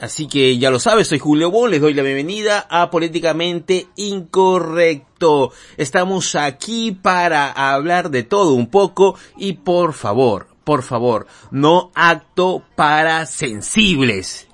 [0.00, 5.52] Así que ya lo sabes, soy Julio Bon, les doy la bienvenida a Políticamente Incorrecto.
[5.76, 12.62] Estamos aquí para hablar de todo un poco y por favor, por favor, no acto
[12.76, 14.46] para sensibles.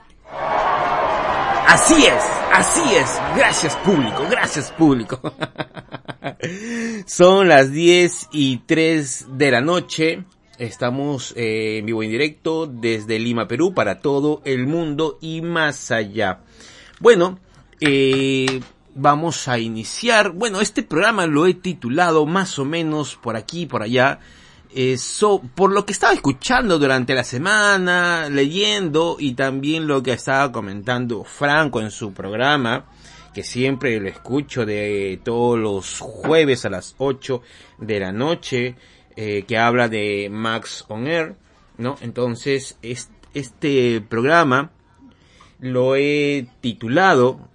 [1.66, 3.20] Así es, así es.
[3.36, 5.20] Gracias público, gracias público.
[7.06, 10.24] Son las 10 y 3 de la noche
[10.58, 15.90] Estamos eh, en vivo en directo desde Lima, Perú, para todo el mundo y más
[15.90, 16.42] allá.
[17.00, 17.40] Bueno,
[17.80, 18.60] eh,
[18.94, 20.30] vamos a iniciar.
[20.30, 24.20] Bueno, este programa lo he titulado más o menos por aquí, por allá.
[24.72, 30.52] Eso, por lo que estaba escuchando durante la semana, leyendo y también lo que estaba
[30.52, 32.86] comentando Franco en su programa,
[33.32, 37.42] que siempre lo escucho de todos los jueves a las 8
[37.78, 38.76] de la noche
[39.16, 41.36] eh, que habla de Max on Air,
[41.78, 41.96] ¿no?
[42.00, 44.70] Entonces, este programa
[45.60, 47.48] lo he titulado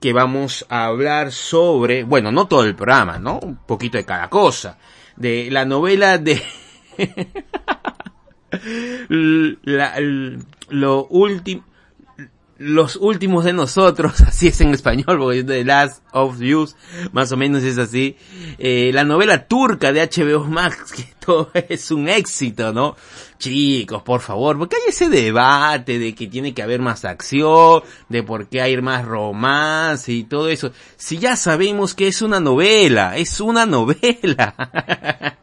[0.00, 3.38] que vamos a hablar sobre, bueno, no todo el programa, ¿no?
[3.38, 4.78] Un poquito de cada cosa.
[5.16, 6.42] De la novela de...
[9.64, 9.94] la,
[10.68, 11.64] lo último
[12.58, 16.76] los últimos de nosotros, así es en español, porque The Last of Us,
[17.12, 18.16] más o menos es así.
[18.58, 22.96] Eh, la novela turca de HBO Max, que todo es un éxito, ¿no?
[23.38, 28.22] Chicos, por favor, porque hay ese debate de que tiene que haber más acción, de
[28.22, 30.72] por qué hay más romance y todo eso.
[30.96, 34.54] Si ya sabemos que es una novela, es una novela.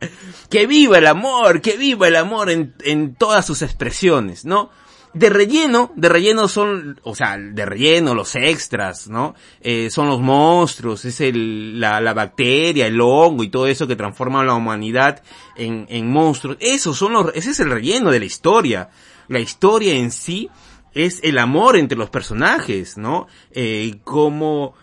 [0.50, 4.72] que viva el amor, que viva el amor en, en todas sus expresiones, ¿no?
[5.14, 9.36] De relleno, de relleno son, o sea, de relleno, los extras, ¿no?
[9.62, 13.96] Eh, son los monstruos, es el, la, la bacteria, el hongo y todo eso que
[13.96, 15.22] transforma a la humanidad
[15.56, 16.58] en, en monstruos.
[16.60, 18.90] Esos son los, ese es el relleno de la historia.
[19.28, 20.50] La historia en sí
[20.94, 23.28] es el amor entre los personajes, ¿no?
[23.52, 24.74] Eh, cómo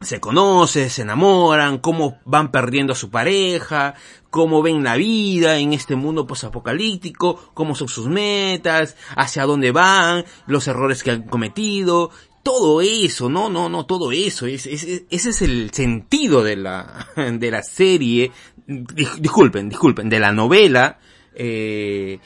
[0.00, 3.94] se conocen, se enamoran, cómo van perdiendo a su pareja,
[4.30, 10.24] cómo ven la vida en este mundo posapocalíptico, cómo son sus metas, hacia dónde van,
[10.46, 12.10] los errores que han cometido,
[12.42, 17.62] todo eso, no, no, no, todo eso, ese es el sentido de la, de la
[17.62, 18.32] serie,
[18.66, 20.98] disculpen, disculpen, de la novela,
[21.34, 22.18] eh,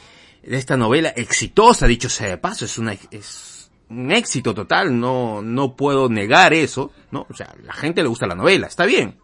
[0.43, 3.54] de esta novela exitosa, dicho sea de paso, es una, es
[3.89, 7.27] un éxito total, no, no puedo negar eso, ¿no?
[7.31, 9.19] O sea, la gente le gusta la novela, está bien.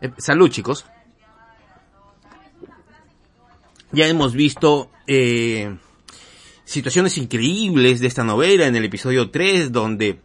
[0.00, 0.86] Eh, salud chicos.
[3.92, 5.76] Ya hemos visto eh,
[6.64, 10.20] situaciones increíbles de esta novela en el episodio 3 donde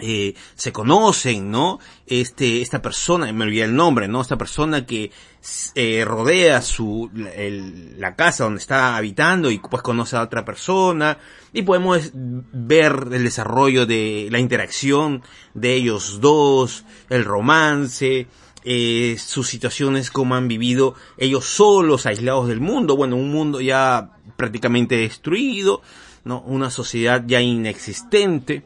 [0.00, 1.78] eh, se conocen, ¿no?
[2.06, 4.20] Este, esta persona, me olvidé el nombre, ¿no?
[4.20, 5.10] Esta persona que
[5.74, 11.18] eh, rodea su, la casa donde está habitando y pues conoce a otra persona
[11.52, 15.22] y podemos ver el desarrollo de la interacción
[15.54, 18.26] de ellos dos, el romance,
[18.64, 24.10] eh, sus situaciones, como han vivido ellos solos, aislados del mundo, bueno, un mundo ya
[24.36, 25.80] prácticamente destruido,
[26.24, 26.40] ¿no?
[26.42, 28.64] Una sociedad ya inexistente,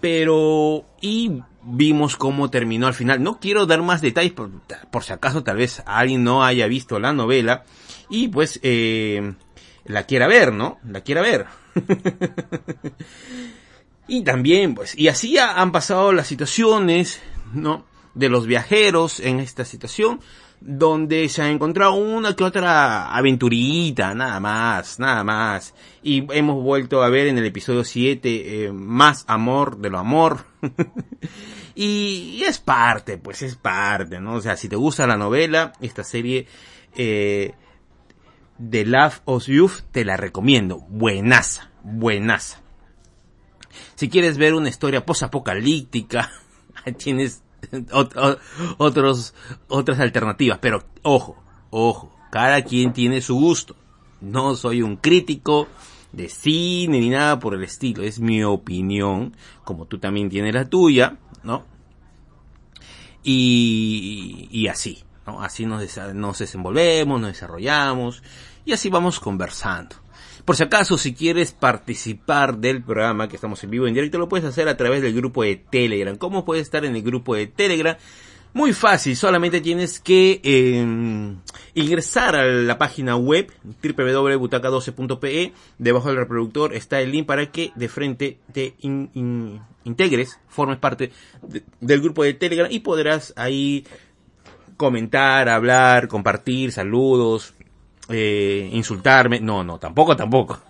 [0.00, 3.22] pero, y vimos cómo terminó al final.
[3.22, 4.50] No quiero dar más detalles por,
[4.90, 7.64] por si acaso tal vez alguien no haya visto la novela
[8.08, 9.34] y pues eh,
[9.84, 10.78] la quiera ver, ¿no?
[10.84, 11.46] La quiera ver.
[14.08, 17.20] y también, pues, y así han pasado las situaciones,
[17.52, 17.90] ¿no?
[18.14, 20.20] de los viajeros en esta situación,
[20.60, 25.74] donde se ha encontrado una que otra aventurita, nada más, nada más.
[26.02, 30.44] Y hemos vuelto a ver en el episodio 7 eh, más amor de lo amor.
[31.74, 34.34] y, es parte, pues es parte, ¿no?
[34.34, 36.46] O sea, si te gusta la novela, esta serie
[36.94, 37.54] eh,
[38.58, 40.80] Love of Youth, te la recomiendo.
[40.88, 42.60] Buenaza, buenaza.
[43.94, 46.30] Si quieres ver una historia posapocalíptica,
[46.98, 47.42] tienes
[48.78, 49.34] otros,
[49.68, 50.58] otras alternativas.
[50.58, 53.76] Pero ojo, ojo, cada quien tiene su gusto.
[54.20, 55.68] No soy un crítico
[56.12, 58.02] de cine ni nada por el estilo.
[58.02, 61.64] Es mi opinión, como tú también tienes la tuya, ¿no?
[63.22, 65.42] Y, así, ¿no?
[65.42, 65.84] Así nos,
[66.14, 68.22] nos desenvolvemos, nos desarrollamos
[68.64, 69.96] y así vamos conversando.
[70.50, 74.28] Por si acaso, si quieres participar del programa que estamos en vivo en directo, lo
[74.28, 76.16] puedes hacer a través del grupo de Telegram.
[76.16, 77.96] ¿Cómo puedes estar en el grupo de Telegram?
[78.52, 81.36] Muy fácil, solamente tienes que em,
[81.74, 85.52] ingresar a la página web www.butaca12.pe.
[85.78, 88.74] Debajo del reproductor está el link para que de frente te
[89.84, 91.12] integres, formes parte
[91.80, 93.86] del grupo de Telegram y podrás ahí
[94.76, 97.54] comentar, hablar, compartir, saludos,
[98.10, 100.60] eh, insultarme, no, no, tampoco, tampoco,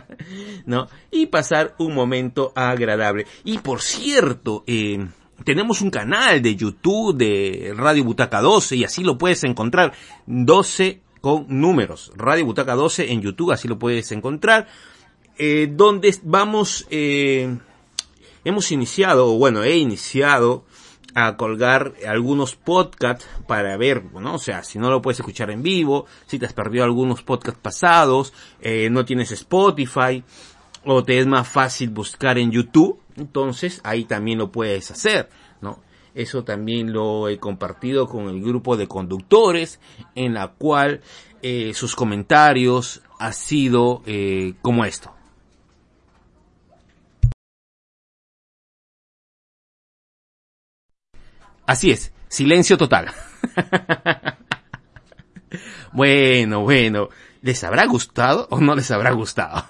[0.66, 0.88] ¿no?
[1.10, 3.26] Y pasar un momento agradable.
[3.44, 5.06] Y por cierto, eh,
[5.44, 9.92] tenemos un canal de YouTube de Radio Butaca 12 y así lo puedes encontrar,
[10.26, 14.66] 12 con números, Radio Butaca 12 en YouTube, así lo puedes encontrar,
[15.38, 17.56] eh, donde vamos, eh,
[18.44, 20.64] hemos iniciado, bueno, he iniciado
[21.14, 24.34] a colgar algunos podcasts para ver, ¿no?
[24.34, 27.60] O sea, si no lo puedes escuchar en vivo, si te has perdido algunos podcasts
[27.60, 30.24] pasados, eh, no tienes Spotify,
[30.84, 35.28] o te es más fácil buscar en YouTube, entonces ahí también lo puedes hacer,
[35.60, 35.80] ¿no?
[36.14, 39.80] Eso también lo he compartido con el grupo de conductores,
[40.14, 41.00] en la cual
[41.40, 45.12] eh, sus comentarios ha sido eh, como esto.
[51.66, 53.10] Así es, silencio total.
[55.92, 57.08] bueno, bueno,
[57.40, 59.64] ¿les habrá gustado o no les habrá gustado?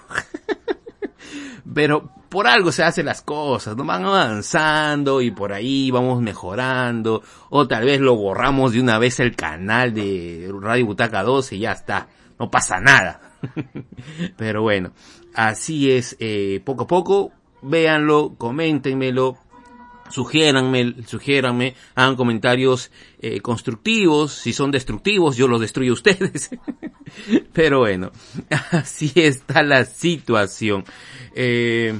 [1.73, 7.21] Pero por algo se hacen las cosas, no van avanzando y por ahí vamos mejorando,
[7.51, 11.59] o tal vez lo borramos de una vez el canal de Radio Butaca 12 y
[11.59, 12.07] ya está,
[12.39, 13.21] no pasa nada.
[14.37, 14.93] Pero bueno,
[15.35, 17.31] así es, eh, poco a poco,
[17.61, 19.37] véanlo, coméntenmelo,
[20.13, 26.51] sugiéranme, sugiéranme, hagan comentarios eh, constructivos, si son destructivos, yo los destruyo a ustedes.
[27.53, 28.11] Pero bueno,
[28.71, 30.85] así está la situación.
[31.33, 31.99] Eh,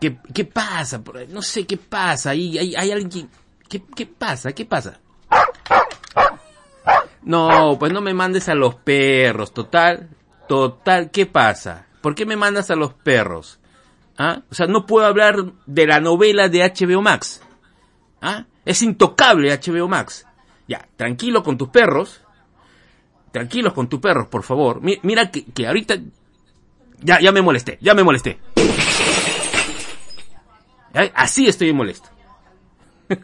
[0.00, 1.02] ¿qué, ¿Qué pasa?
[1.28, 2.30] No sé qué pasa.
[2.30, 3.28] Hay, hay, hay alguien
[3.68, 4.52] ¿Qué, ¿Qué pasa?
[4.52, 5.00] ¿Qué pasa?
[7.22, 10.08] No, pues no me mandes a los perros, total,
[10.48, 11.86] total, ¿qué pasa?
[12.00, 13.57] ¿Por qué me mandas a los perros?
[14.18, 14.42] ¿Ah?
[14.50, 17.40] O sea, no puedo hablar de la novela de HBO Max.
[18.20, 18.46] ¿Ah?
[18.64, 20.26] Es intocable HBO Max.
[20.66, 22.20] Ya, tranquilo con tus perros.
[23.30, 24.80] Tranquilos con tus perros, por favor.
[24.82, 25.96] mira que, que ahorita...
[27.00, 28.40] Ya, ya me molesté, ya me molesté.
[31.14, 32.08] Así estoy molesto.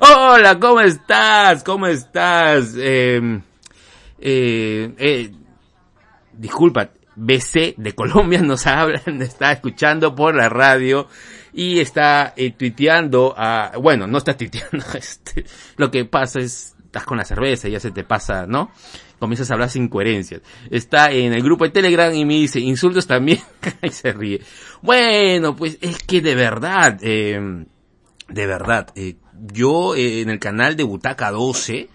[0.00, 1.62] Hola, ¿cómo estás?
[1.62, 2.74] ¿Cómo estás?
[2.76, 3.40] Eh,
[4.18, 5.32] eh, eh,
[6.32, 11.08] disculpa, BC de Colombia nos habla, está escuchando por la radio
[11.52, 15.44] y está eh, tuiteando a, bueno, no está tuiteando, este,
[15.76, 18.70] lo que pasa es, estás con la cerveza y ya se te pasa, ¿no?
[19.18, 20.42] Comienzas a hablar sin coherencias.
[20.70, 23.40] Está en el grupo de Telegram y me dice, insultos también,
[23.82, 24.40] y se ríe.
[24.82, 27.64] Bueno, pues es que de verdad, eh,
[28.28, 29.16] de verdad, eh,
[29.52, 31.88] yo eh, en el canal de Butaca 12,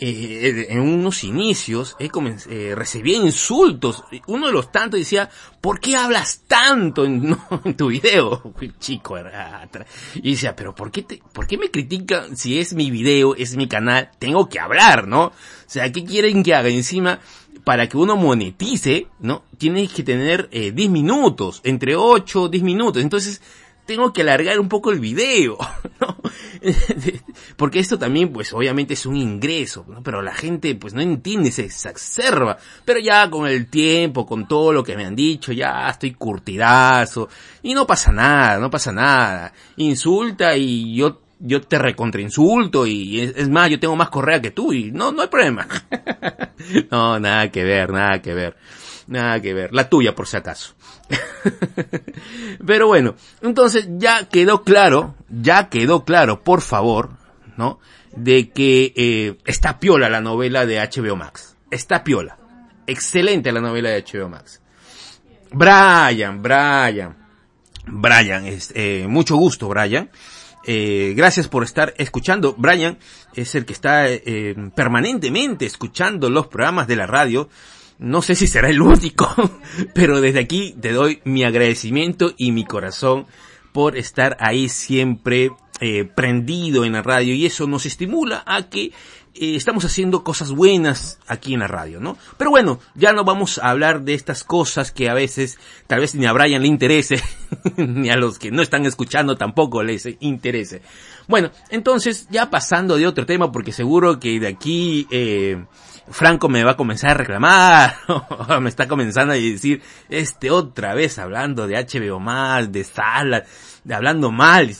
[0.00, 2.08] eh, en unos inicios eh,
[2.48, 4.04] eh, recibía insultos.
[4.26, 5.28] Uno de los tantos decía,
[5.60, 7.36] ¿por qué hablas tanto en,
[7.76, 8.54] tu video?
[8.78, 9.16] Chico,
[10.14, 13.56] y decía, pero ¿por qué, te, ¿por qué me critican si es mi video, es
[13.56, 14.10] mi canal?
[14.18, 15.24] Tengo que hablar, ¿no?
[15.24, 15.32] O
[15.66, 17.18] sea, ¿qué quieren que haga encima?
[17.64, 19.42] Para que uno monetice, ¿no?
[19.58, 23.02] Tienes que tener eh, 10 minutos, entre 8 o 10 minutos.
[23.02, 23.42] Entonces,
[23.88, 25.56] tengo que alargar un poco el video,
[26.00, 26.18] ¿no?
[27.56, 30.02] Porque esto también, pues obviamente es un ingreso, ¿no?
[30.02, 32.58] Pero la gente, pues no entiende, se exacerba.
[32.84, 37.30] Pero ya con el tiempo, con todo lo que me han dicho, ya estoy curtidazo.
[37.62, 39.54] Y no pasa nada, no pasa nada.
[39.76, 44.72] Insulta y yo yo te recontrainsulto y es, más, yo tengo más correa que tú
[44.72, 45.66] y no, no hay problema.
[46.90, 48.56] no, nada que ver, nada que ver.
[49.06, 49.72] Nada que ver.
[49.72, 50.74] La tuya por si acaso.
[52.66, 57.10] Pero bueno, entonces ya quedó claro, ya quedó claro, por favor,
[57.56, 57.78] ¿no?
[58.14, 61.56] De que eh, está piola la novela de HBO Max.
[61.70, 62.38] Está piola.
[62.86, 64.60] Excelente la novela de HBO Max.
[65.50, 67.16] Brian, Brian,
[67.86, 70.10] Brian, es, eh, mucho gusto, Brian.
[70.64, 72.54] Eh, gracias por estar escuchando.
[72.58, 72.98] Brian
[73.34, 77.48] es el que está eh, permanentemente escuchando los programas de la radio
[77.98, 79.28] no sé si será el único,
[79.94, 83.26] pero desde aquí te doy mi agradecimiento y mi corazón
[83.72, 85.50] por estar ahí siempre
[85.80, 88.92] eh, prendido en la radio y eso nos estimula a que
[89.40, 92.16] eh, estamos haciendo cosas buenas aquí en la radio, ¿no?
[92.36, 96.16] Pero bueno, ya no vamos a hablar de estas cosas que a veces tal vez
[96.16, 97.22] ni a Brian le interese,
[97.76, 100.82] ni a los que no están escuchando tampoco les interese.
[101.28, 105.64] Bueno, entonces ya pasando de otro tema porque seguro que de aquí eh,
[106.10, 107.96] Franco me va a comenzar a reclamar,
[108.60, 113.44] me está comenzando a decir, este otra vez hablando de HBO más, de Sala,
[113.84, 114.74] de hablando mal,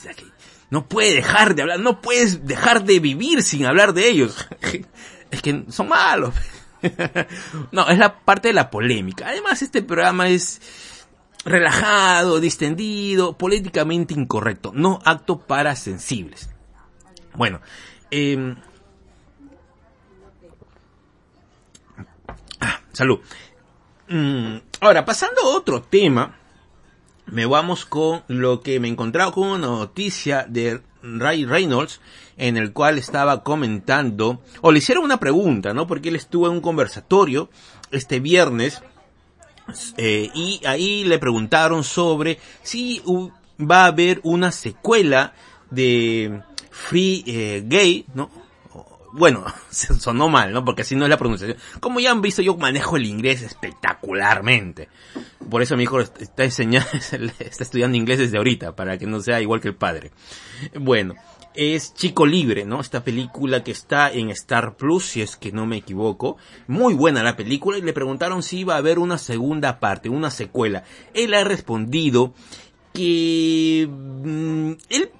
[0.69, 4.47] no puede dejar de hablar, no puedes dejar de vivir sin hablar de ellos.
[5.31, 6.33] es que son malos.
[7.71, 9.27] no, es la parte de la polémica.
[9.27, 10.61] Además, este programa es
[11.45, 16.49] relajado, distendido, políticamente incorrecto, no acto para sensibles.
[17.33, 17.61] Bueno,
[18.11, 18.55] eh,
[22.99, 23.19] salud.
[24.09, 26.35] Mm, ahora, pasando a otro tema,
[27.27, 32.01] me vamos con lo que me he encontrado con una noticia de Ray Reynolds
[32.37, 35.87] en el cual estaba comentando, o le hicieron una pregunta, ¿no?
[35.87, 37.49] Porque él estuvo en un conversatorio
[37.91, 38.81] este viernes
[39.97, 43.01] eh, y ahí le preguntaron sobre si
[43.59, 45.33] va a haber una secuela
[45.69, 46.41] de
[46.71, 48.29] Free eh, Gay, ¿no?
[49.13, 50.63] Bueno, sonó mal, ¿no?
[50.63, 51.57] Porque así no es la pronunciación.
[51.79, 54.89] Como ya han visto, yo manejo el inglés espectacularmente.
[55.49, 56.89] Por eso mi hijo está enseñando,
[57.39, 60.11] está estudiando inglés desde ahorita, para que no sea igual que el padre.
[60.79, 61.15] Bueno,
[61.55, 62.79] es Chico Libre, ¿no?
[62.79, 66.37] Esta película que está en Star Plus, si es que no me equivoco.
[66.67, 70.31] Muy buena la película y le preguntaron si iba a haber una segunda parte, una
[70.31, 70.83] secuela.
[71.13, 72.33] Él ha respondido
[72.93, 75.11] que mm, él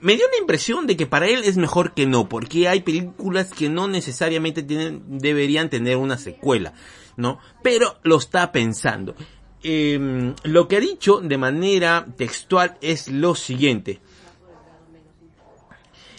[0.00, 3.52] me dio la impresión de que para él es mejor que no, porque hay películas
[3.52, 6.74] que no necesariamente tienen, deberían tener una secuela,
[7.16, 7.38] ¿no?
[7.62, 9.14] Pero lo está pensando.
[9.62, 14.00] Em, lo que ha dicho de manera textual es lo siguiente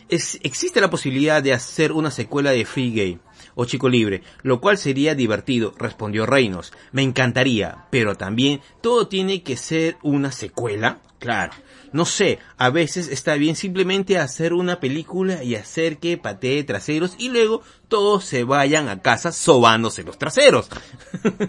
[0.09, 3.19] existe la posibilidad de hacer una secuela de Free Gay
[3.57, 6.71] o Chico Libre, lo cual sería divertido, respondió Reynolds.
[6.91, 10.99] Me encantaría, pero también todo tiene que ser una secuela.
[11.17, 11.53] Claro.
[11.91, 17.15] No sé, a veces está bien simplemente hacer una película y hacer que patee traseros
[17.17, 20.69] y luego todos se vayan a casa sobándose los traseros.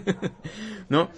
[0.89, 1.11] ¿No?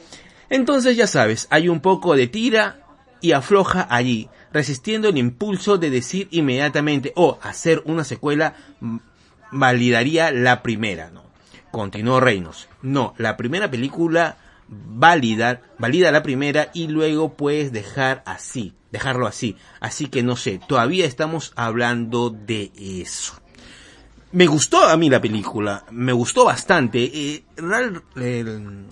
[0.49, 2.85] Entonces ya sabes, hay un poco de tira
[3.21, 8.97] y afloja allí resistiendo el impulso de decir inmediatamente o hacer una secuela mm,
[9.51, 11.23] validaría la primera, ¿no?
[11.71, 12.67] Continuó Reynolds.
[12.81, 14.37] No, la primera película
[14.71, 19.57] valida, valida la primera y luego puedes dejar así, dejarlo así.
[19.79, 23.33] Así que no sé, todavía estamos hablando de eso.
[24.33, 27.03] Me gustó a mí la película, me gustó bastante.
[27.03, 27.43] Eh,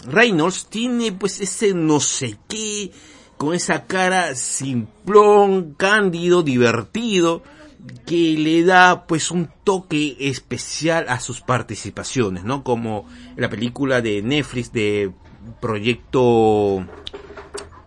[0.05, 2.91] Reynolds tiene pues ese no sé qué,
[3.37, 7.41] con esa cara simplón, cándido, divertido,
[8.05, 12.63] que le da pues un toque especial a sus participaciones, ¿no?
[12.63, 15.11] Como la película de Netflix de
[15.61, 16.85] Proyecto,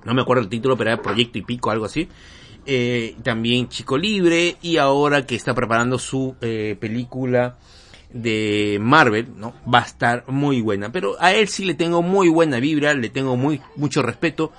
[0.05, 2.09] no me acuerdo el título, pero era Proyecto y Pico, algo así.
[2.65, 7.59] Eh, también Chico Libre y ahora que está preparando su eh, película
[8.13, 9.55] de Marvel, ¿no?
[9.73, 10.93] Va a estar muy buena.
[10.93, 14.53] Pero a él sí le tengo muy buena vibra, le tengo muy, mucho respeto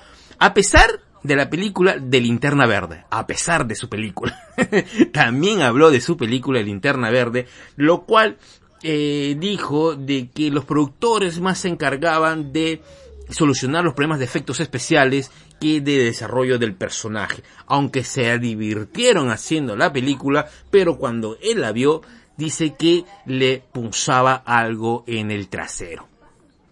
[0.43, 4.37] a pesar de la película de Linterna Verde, a pesar de su película.
[5.13, 8.37] También habló de su película Linterna Verde, lo cual
[8.83, 12.81] eh, dijo de que los productores más se encargaban de
[13.29, 17.43] solucionar los problemas de efectos especiales que de desarrollo del personaje.
[17.67, 22.01] Aunque se divirtieron haciendo la película, pero cuando él la vio,
[22.37, 26.07] dice que le punzaba algo en el trasero.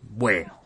[0.02, 0.61] Bueno,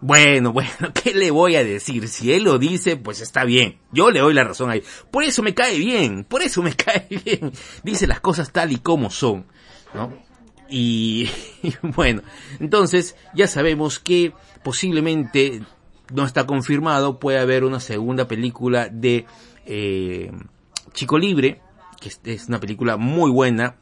[0.00, 2.08] bueno, bueno, ¿qué le voy a decir?
[2.08, 3.78] Si él lo dice, pues está bien.
[3.92, 4.82] Yo le doy la razón ahí.
[5.10, 7.52] Por eso me cae bien, por eso me cae bien.
[7.82, 9.46] Dice las cosas tal y como son,
[9.94, 10.24] ¿no?
[10.68, 11.30] Y,
[11.94, 12.22] bueno,
[12.58, 14.32] entonces ya sabemos que
[14.64, 15.62] posiblemente
[16.12, 19.26] no está confirmado, puede haber una segunda película de
[19.64, 20.32] eh,
[20.92, 21.60] Chico Libre,
[22.00, 23.76] que es una película muy buena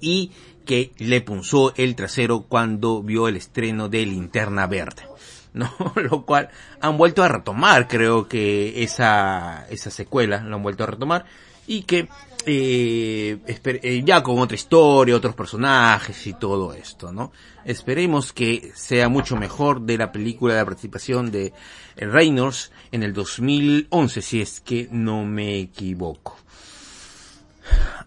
[0.00, 0.32] y
[0.70, 5.02] que le punzó el trasero cuando vio el estreno de Linterna Verde.
[5.52, 5.68] ¿no?
[5.96, 6.48] Lo cual
[6.80, 11.24] han vuelto a retomar, creo que esa, esa secuela lo han vuelto a retomar
[11.66, 12.06] y que
[12.46, 17.32] eh, eh, ya con otra historia, otros personajes y todo esto, ¿no?
[17.64, 21.52] Esperemos que sea mucho mejor de la película de la participación de
[21.96, 26.38] Reynolds en el 2011, si es que no me equivoco.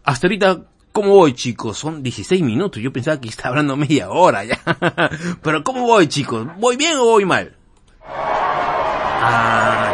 [0.06, 1.80] Hasta ahorita ¿Cómo voy, chicos?
[1.80, 2.80] Son 16 minutos.
[2.80, 4.62] Yo pensaba que estaba hablando media hora ya.
[5.42, 6.48] Pero ¿cómo voy, chicos?
[6.60, 7.56] ¿Voy bien o voy mal?
[9.26, 9.92] Ah.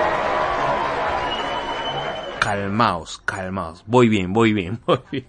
[2.41, 3.81] Calmaos, calmaos.
[3.87, 5.25] Voy bien, voy bien, voy bien.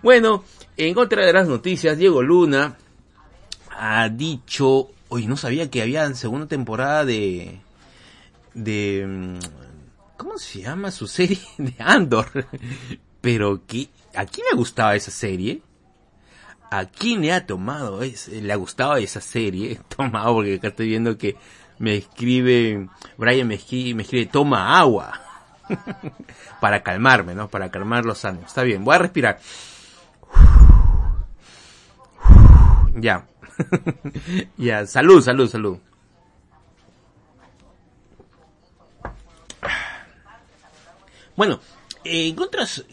[0.00, 0.44] Bueno,
[0.76, 2.76] en contra de las noticias, Diego Luna
[3.76, 4.90] ha dicho...
[5.08, 7.58] Oye, no sabía que había segunda temporada de...
[8.54, 9.04] De...
[9.08, 9.38] Mm,
[10.16, 11.40] ¿Cómo se llama su serie?
[11.58, 12.46] De Andor.
[13.20, 13.88] Pero que
[14.18, 15.62] ¿A quién le gustaba esa serie?
[16.72, 18.00] ¿A quién le ha tomado?
[18.00, 19.78] ¿Le ha gustado esa serie?
[19.96, 21.36] Tomado porque acá estoy viendo que
[21.78, 25.12] me escribe, Brian me escribe, toma agua.
[26.60, 27.48] Para calmarme, ¿no?
[27.48, 28.48] Para calmar los ánimos.
[28.48, 29.38] Está bien, voy a respirar.
[32.96, 33.28] Ya.
[34.56, 35.78] ya, salud, salud, salud.
[41.36, 41.60] Bueno,
[42.02, 42.84] en contras,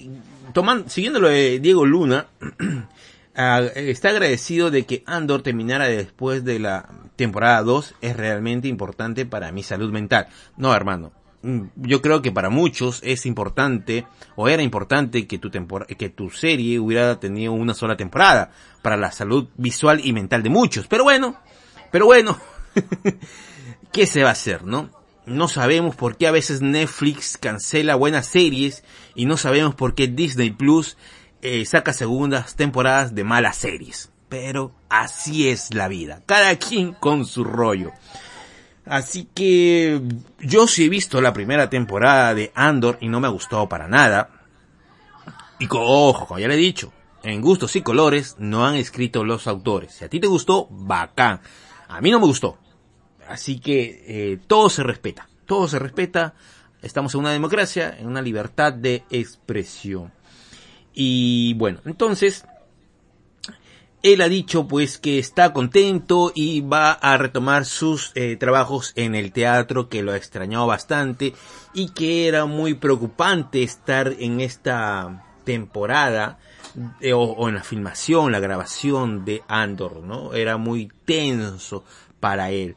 [0.55, 2.27] tomando, siguiendo lo de Diego Luna,
[3.75, 9.51] está agradecido de que Andor terminara después de la temporada 2 es realmente importante para
[9.51, 10.27] mi salud mental.
[10.55, 11.11] No, hermano.
[11.41, 14.07] Mm, yo creo que para muchos es importante
[14.37, 19.11] o era importante que tu que tu serie hubiera tenido una sola temporada para la
[19.11, 20.87] salud visual y mental de muchos.
[20.87, 21.35] Pero bueno,
[21.91, 22.39] pero bueno,
[23.91, 24.89] ¿qué se va a hacer, no?
[25.25, 28.83] No sabemos por qué a veces Netflix cancela buenas series
[29.15, 30.97] y no sabemos por qué Disney Plus
[31.41, 34.11] eh, saca segundas temporadas de malas series.
[34.29, 36.21] Pero así es la vida.
[36.25, 37.91] Cada quien con su rollo.
[38.85, 39.99] Así que
[40.39, 43.87] yo sí he visto la primera temporada de Andor y no me ha gustado para
[43.87, 44.29] nada.
[45.59, 49.93] Y ojo, ya le he dicho, en gustos y colores no han escrito los autores.
[49.93, 51.41] Si a ti te gustó, bacán.
[51.87, 52.59] A mí no me gustó.
[53.27, 56.33] Así que eh, todo se respeta, todo se respeta.
[56.81, 60.11] Estamos en una democracia, en una libertad de expresión.
[60.93, 62.45] Y bueno, entonces,
[64.05, 69.15] él ha dicho pues que está contento y va a retomar sus eh, trabajos en
[69.15, 71.33] el teatro que lo ha extrañado bastante
[71.73, 76.37] y que era muy preocupante estar en esta temporada
[77.01, 80.33] eh, o, o, en la filmación, la grabación de Andor, ¿no?
[80.33, 81.83] Era muy tenso
[82.19, 82.75] para él.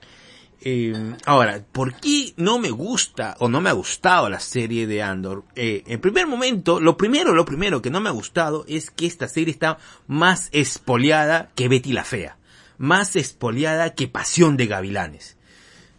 [0.60, 5.02] Eh, ahora, ¿por qué no me gusta o no me ha gustado la serie de
[5.02, 5.44] Andor?
[5.54, 9.06] Eh, en primer momento, lo primero, lo primero que no me ha gustado es que
[9.06, 12.38] esta serie está más espoliada que Betty la Fea.
[12.76, 15.36] Más espoliada que Pasión de Gavilanes.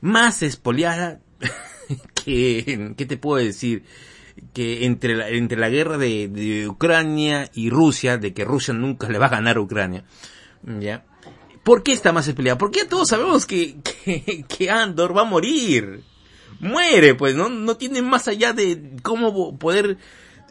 [0.01, 1.21] Más espoliada
[2.25, 3.83] que, ¿qué te puedo decir?
[4.53, 9.09] Que entre la, entre la guerra de, de Ucrania y Rusia, de que Rusia nunca
[9.09, 10.05] le va a ganar a Ucrania,
[10.63, 11.05] ¿ya?
[11.69, 12.57] ¿Por qué está más peleada?
[12.57, 13.75] Porque todos sabemos que,
[14.47, 16.01] que, Andor va a morir.
[16.59, 17.47] Muere, pues, ¿no?
[17.47, 19.99] No tiene más allá de cómo poder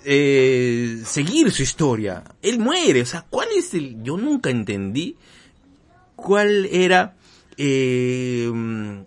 [0.05, 2.23] eh, seguir su historia.
[2.41, 4.01] Él muere, o sea, ¿cuál es el...?
[4.05, 5.17] Yo nunca entendí
[6.15, 7.17] cuál era
[7.57, 8.49] eh,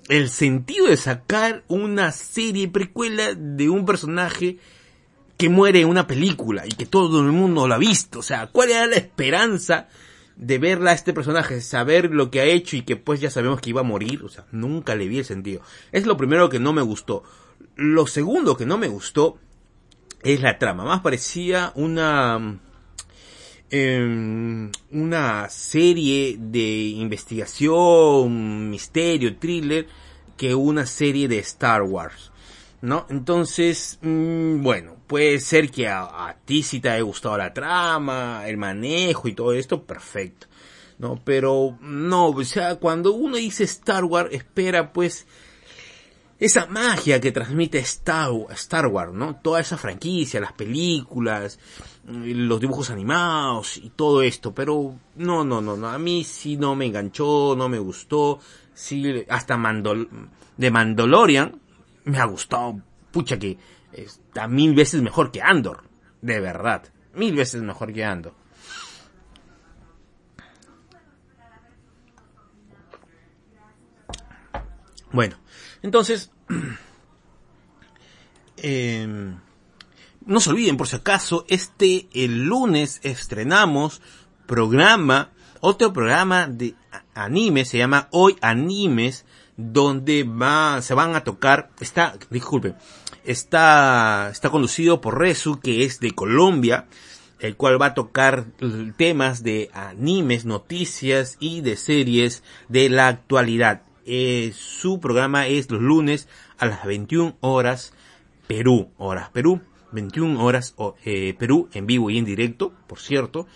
[0.09, 4.57] el sentido de sacar una serie precuela de un personaje
[5.37, 8.19] que muere en una película y que todo el mundo lo ha visto.
[8.19, 9.87] O sea, ¿cuál era la esperanza
[10.41, 13.61] de verla a este personaje, saber lo que ha hecho y que pues ya sabemos
[13.61, 15.61] que iba a morir, o sea, nunca le vi el sentido.
[15.91, 17.23] Es lo primero que no me gustó.
[17.75, 19.37] Lo segundo que no me gustó
[20.23, 20.83] es la trama.
[20.83, 22.59] Más parecía una
[23.69, 29.85] eh, una serie de investigación, misterio, thriller
[30.37, 32.30] que una serie de Star Wars.
[32.81, 33.05] ¿No?
[33.09, 38.43] Entonces, mmm, bueno, puede ser que a, a, ti sí te haya gustado la trama,
[38.47, 40.47] el manejo y todo esto, perfecto,
[40.97, 41.21] ¿no?
[41.23, 45.27] Pero no, o sea, cuando uno dice Star Wars, espera pues
[46.41, 49.35] esa magia que transmite Star, Star Wars, ¿no?
[49.35, 51.59] Toda esa franquicia, las películas,
[52.03, 56.75] los dibujos animados y todo esto, pero no, no, no, no, a mí sí no
[56.75, 58.39] me enganchó, no me gustó,
[58.73, 60.09] sí, hasta Mandol
[60.57, 61.60] de Mandalorian,
[62.03, 63.57] me ha gustado, pucha que
[63.91, 65.83] está mil veces mejor que Andor,
[66.21, 66.83] de verdad,
[67.13, 68.33] mil veces mejor que Andor.
[75.11, 75.35] Bueno,
[75.81, 76.31] entonces,
[78.57, 79.07] eh,
[80.25, 84.01] no se olviden por si acaso, este el lunes estrenamos
[84.45, 86.75] programa, otro programa de
[87.13, 89.25] anime, se llama Hoy Animes,
[89.57, 92.75] donde va, se van a tocar, está, disculpen,
[93.23, 96.87] está, está conducido por Rezu, que es de Colombia,
[97.39, 98.45] el cual va a tocar
[98.97, 103.81] temas de animes, noticias y de series de la actualidad.
[104.05, 107.93] Eh, su programa es los lunes a las 21 horas
[108.47, 109.61] Perú, horas Perú,
[109.91, 113.47] 21 horas eh, Perú en vivo y en directo, por cierto.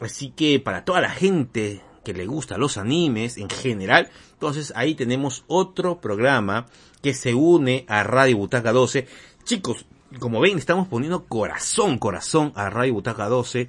[0.00, 4.94] Así que para toda la gente que le gusta los animes en general, entonces ahí
[4.94, 6.66] tenemos otro programa
[7.02, 9.08] que se une a Radio Butaca 12.
[9.42, 9.86] Chicos,
[10.20, 13.68] como ven, estamos poniendo corazón, corazón a Radio Butaca 12.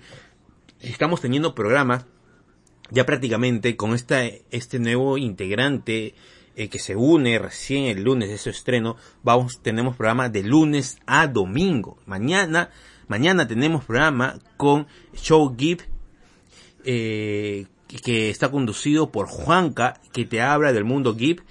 [0.81, 2.05] Estamos teniendo programas
[2.91, 6.13] ya prácticamente con esta, este nuevo integrante
[6.55, 8.97] eh, que se une recién el lunes de su estreno.
[9.23, 11.97] Vamos, tenemos programa de lunes a domingo.
[12.05, 12.69] Mañana,
[13.07, 15.83] mañana tenemos programa con Show Give,
[16.85, 21.41] eh, que está conducido por Juanca, que te habla del mundo GIP,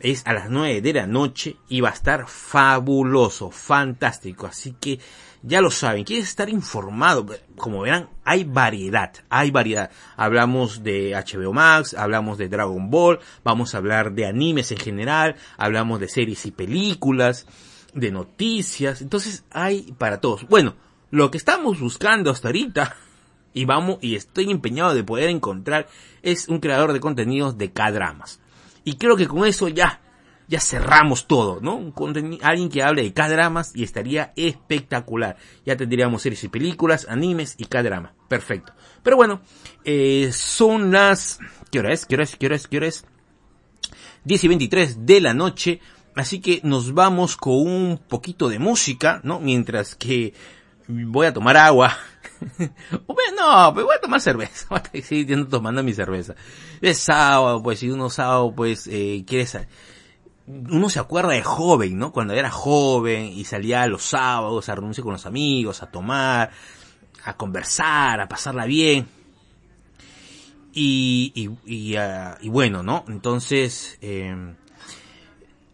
[0.00, 4.46] es a las 9 de la noche y va a estar fabuloso, fantástico.
[4.46, 4.98] Así que
[5.42, 7.26] ya lo saben, quieres estar informado,
[7.56, 9.90] como verán, hay variedad, hay variedad.
[10.16, 15.36] Hablamos de HBO Max, hablamos de Dragon Ball, vamos a hablar de animes en general,
[15.56, 17.46] hablamos de series y películas,
[17.94, 20.46] de noticias, entonces hay para todos.
[20.48, 20.74] Bueno,
[21.10, 22.96] lo que estamos buscando hasta ahorita
[23.52, 25.88] y vamos y estoy empeñado de poder encontrar
[26.22, 28.40] es un creador de contenidos de K-dramas.
[28.84, 30.00] Y creo que con eso ya,
[30.48, 31.92] ya cerramos todo, ¿no?
[31.94, 35.36] Con alguien que hable de K-dramas y estaría espectacular.
[35.66, 38.14] Ya tendríamos series y películas, animes y K-drama.
[38.28, 38.72] Perfecto.
[39.02, 39.42] Pero bueno,
[39.84, 41.38] eh, son las...
[41.70, 42.06] ¿Qué hora es?
[42.06, 42.36] ¿Qué hora es?
[42.36, 42.66] ¿Qué hora es?
[42.68, 43.04] ¿Qué hora es?
[44.24, 45.80] 10 y 23 de la noche.
[46.14, 49.40] Así que nos vamos con un poquito de música, ¿no?
[49.40, 50.34] Mientras que
[51.06, 51.96] voy a tomar agua.
[53.36, 54.66] no, pues voy a tomar cerveza.
[54.70, 56.34] Voy a seguir tomando mi cerveza.
[56.80, 59.68] Es sábado, pues, si uno sábado, pues, eh, quiere salir.
[60.46, 62.12] Uno se acuerda de joven, ¿no?
[62.12, 66.50] Cuando era joven y salía los sábados a reunirse con los amigos, a tomar,
[67.24, 69.06] a conversar, a pasarla bien.
[70.72, 73.04] Y, y, y, uh, y bueno, ¿no?
[73.08, 74.54] Entonces, eh,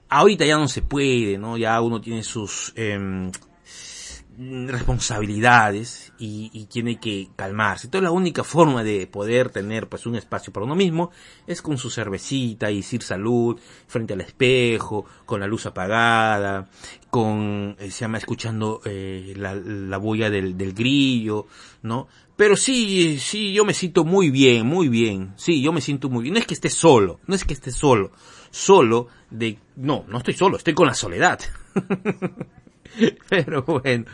[0.09, 1.57] ahorita ya no se puede, ¿no?
[1.57, 3.31] Ya uno tiene sus eh,
[4.39, 7.87] responsabilidades y, y, tiene que calmarse.
[7.87, 11.11] Entonces la única forma de poder tener pues un espacio para uno mismo
[11.47, 16.69] es con su cervecita y decir salud frente al espejo, con la luz apagada,
[17.11, 21.47] con, eh, se llama, escuchando eh, la, la bulla del, del grillo,
[21.83, 22.09] ¿no?
[22.37, 25.33] Pero sí, sí, yo me siento muy bien, muy bien.
[25.37, 26.35] Sí, yo me siento muy bien.
[26.35, 28.13] No es que esté solo, no es que esté solo.
[28.51, 29.59] Solo de...
[29.77, 31.41] No, no estoy solo, estoy con la soledad.
[33.29, 34.05] Pero bueno.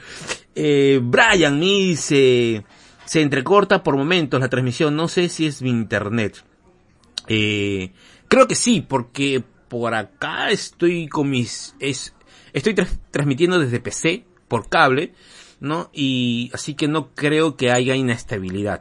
[0.54, 2.64] Eh, Brian me dice...
[3.04, 4.96] Se entrecorta por momentos la transmisión.
[4.96, 6.44] No sé si es mi internet.
[7.26, 7.92] Eh,
[8.28, 11.74] creo que sí, porque por acá estoy con mis...
[11.78, 12.14] Es,
[12.52, 15.12] estoy tra transmitiendo desde PC, por cable.
[15.62, 15.90] ¿no?
[15.92, 18.80] Y así que no creo que haya inestabilidad.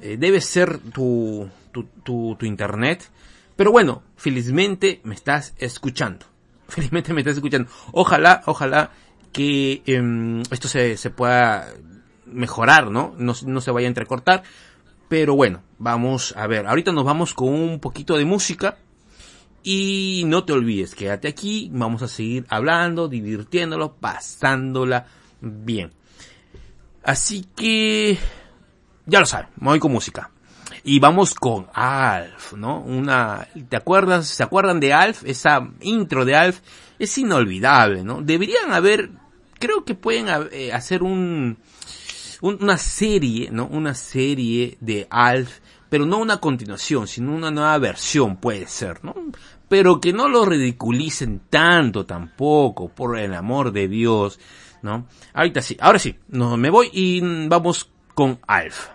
[0.00, 3.10] Eh, debe ser tu, tu, tu, tu, internet.
[3.56, 6.24] Pero bueno, felizmente me estás escuchando.
[6.68, 7.68] Felizmente me estás escuchando.
[7.90, 8.92] Ojalá, ojalá
[9.34, 11.68] que eh, esto se, se pueda
[12.24, 13.14] mejorar, ¿no?
[13.18, 13.34] ¿no?
[13.44, 14.44] No se vaya a entrecortar.
[15.08, 16.66] Pero bueno, vamos a ver.
[16.66, 18.78] Ahorita nos vamos con un poquito de música.
[19.62, 21.70] Y no te olvides, quédate aquí.
[21.72, 25.06] Vamos a seguir hablando, divirtiéndolo, pasándola
[25.40, 25.90] bien.
[27.02, 28.18] Así que,
[29.06, 30.30] ya lo saben, me voy con música.
[30.86, 32.80] Y vamos con Alf, ¿no?
[32.80, 34.26] Una, ¿te acuerdas?
[34.26, 35.24] ¿Se acuerdan de Alf?
[35.24, 36.60] Esa intro de Alf
[36.98, 38.20] es inolvidable, ¿no?
[38.20, 39.10] Deberían haber,
[39.64, 40.28] creo que pueden
[40.72, 41.56] hacer un,
[42.40, 43.66] un, una serie, ¿no?
[43.66, 49.14] Una serie de Alf, pero no una continuación, sino una nueva versión puede ser, ¿no?
[49.68, 54.38] Pero que no lo ridiculicen tanto tampoco, por el amor de Dios.
[54.82, 55.06] ¿no?
[55.32, 58.88] Ahorita sí, ahora sí, no, me voy y vamos con Alf.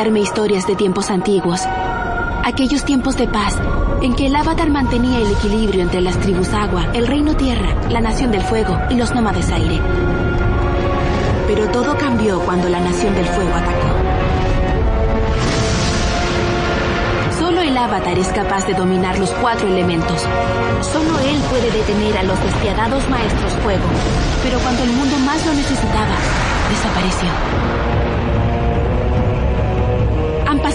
[0.00, 1.60] Contarme historias de tiempos antiguos.
[2.42, 3.54] Aquellos tiempos de paz
[4.00, 8.00] en que el avatar mantenía el equilibrio entre las tribus agua, el reino tierra, la
[8.00, 9.78] nación del fuego y los nómades aire.
[11.46, 13.88] Pero todo cambió cuando la nación del fuego atacó.
[17.38, 20.22] Solo el avatar es capaz de dominar los cuatro elementos.
[20.80, 23.84] Solo él puede detener a los despiadados maestros fuego.
[24.44, 26.16] Pero cuando el mundo más lo necesitaba,
[26.70, 28.09] desapareció.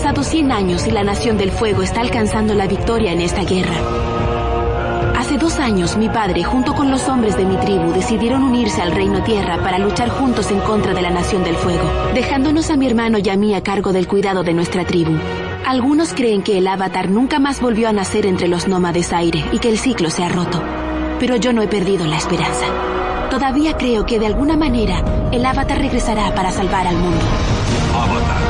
[0.06, 3.74] Pasado 100 años y la Nación del Fuego está alcanzando la victoria en esta guerra.
[5.18, 8.92] Hace dos años mi padre, junto con los hombres de mi tribu, decidieron unirse al
[8.92, 12.86] Reino Tierra para luchar juntos en contra de la Nación del Fuego, dejándonos a mi
[12.86, 15.18] hermano y a mí a cargo del cuidado de nuestra tribu.
[15.66, 19.58] Algunos creen que el avatar nunca más volvió a nacer entre los nómades aire y
[19.58, 20.62] que el ciclo se ha roto.
[21.20, 22.95] Pero yo no he perdido la esperanza.
[23.36, 27.20] Todavía creo que de alguna manera el avatar regresará para salvar al mundo.
[27.94, 28.42] Avatar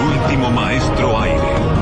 [0.00, 1.73] último maestro aire.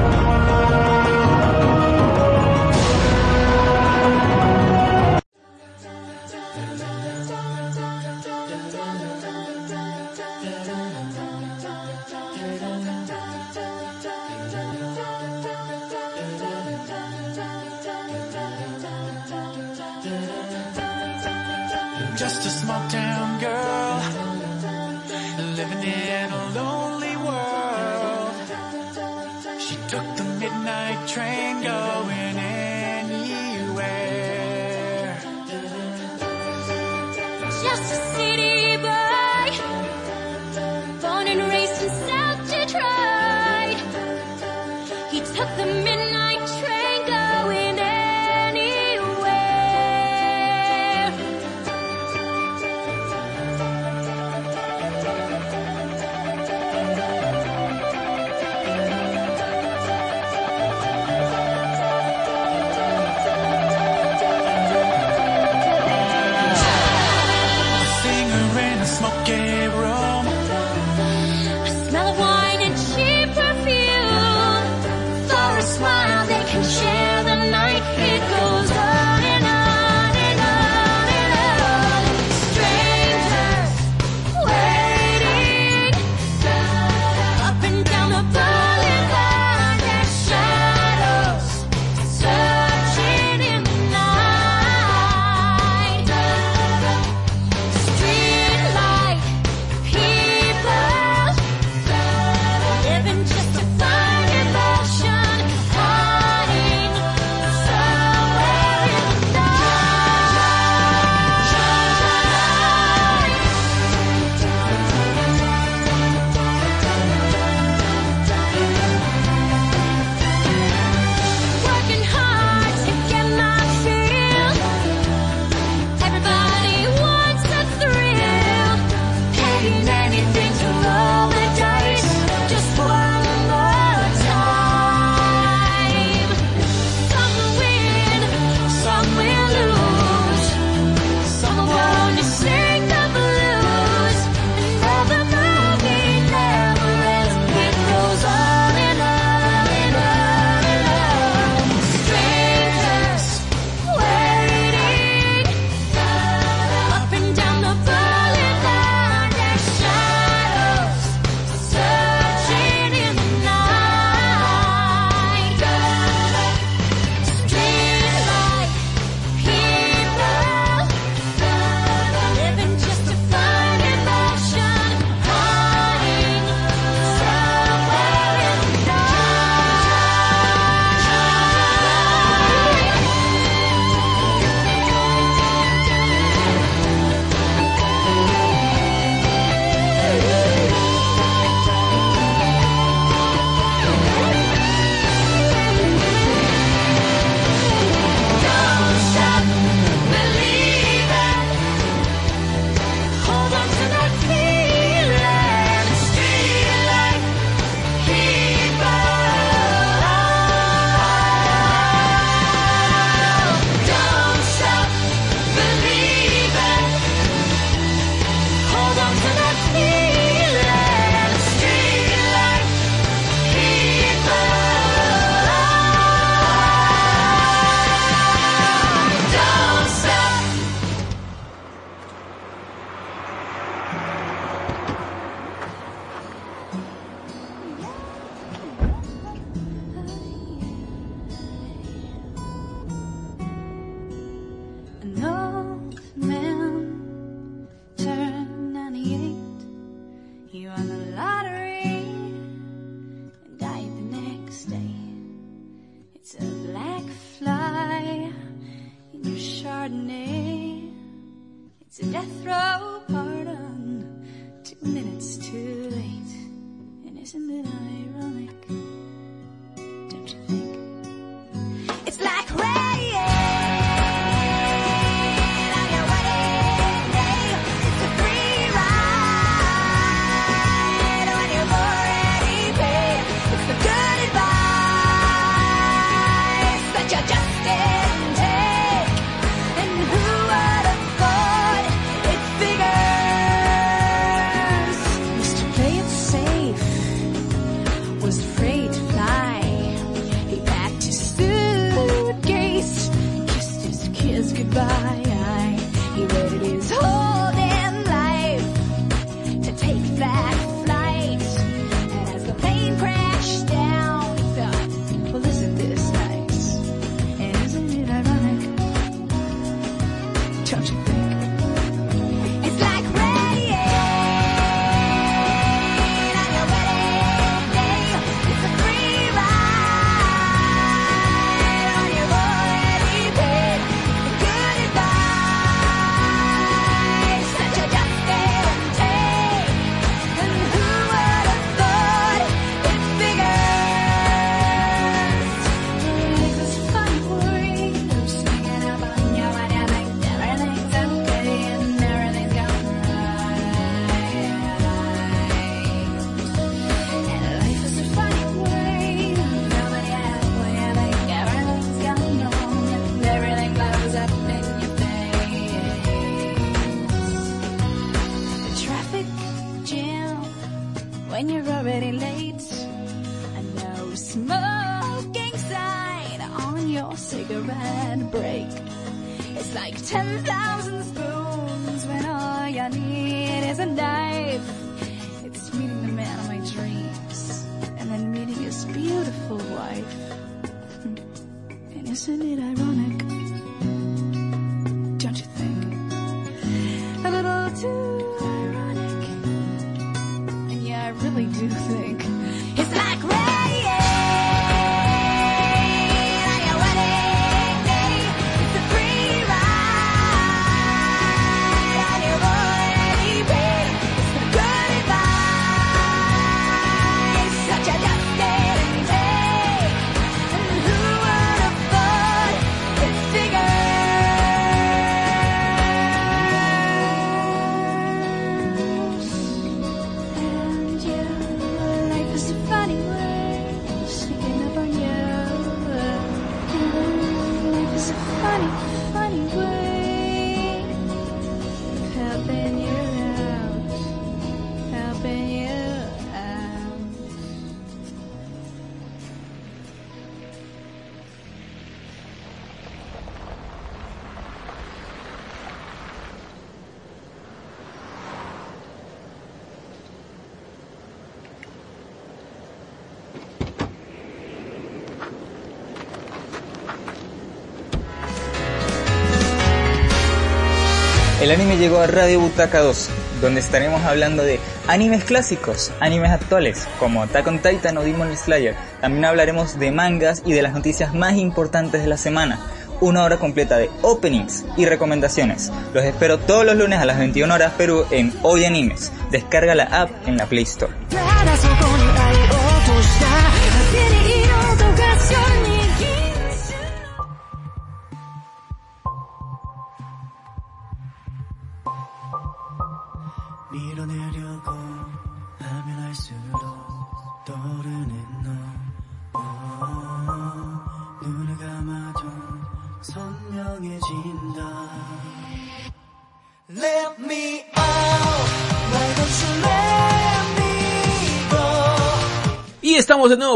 [471.52, 473.10] El anime llegó a Radio Butaca 2,
[473.42, 478.74] donde estaremos hablando de animes clásicos, animes actuales, como Attack on Titan o Demon Slayer.
[479.02, 482.58] También hablaremos de mangas y de las noticias más importantes de la semana.
[483.02, 485.70] Una hora completa de openings y recomendaciones.
[485.92, 489.12] Los espero todos los lunes a las 21 horas Perú en Hoy Animes.
[489.30, 490.94] Descarga la app en la Play Store.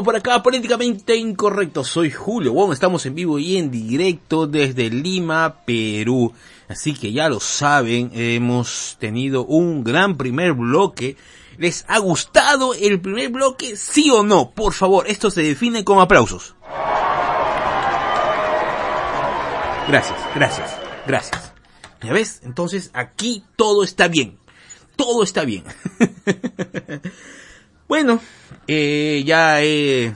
[0.02, 1.85] Por acá, políticamente incorrecto.
[1.85, 6.32] Soy Julio Wong, estamos en vivo y en directo desde Lima, Perú.
[6.68, 11.16] Así que ya lo saben, hemos tenido un gran primer bloque.
[11.59, 13.76] ¿Les ha gustado el primer bloque?
[13.76, 14.50] ¿Sí o no?
[14.50, 16.54] Por favor, esto se define con aplausos.
[19.88, 21.52] Gracias, gracias, gracias.
[22.02, 22.40] ¿Ya ves?
[22.44, 24.38] Entonces aquí todo está bien.
[24.96, 25.64] Todo está bien.
[27.88, 28.21] Bueno,
[28.69, 30.14] eh, ya he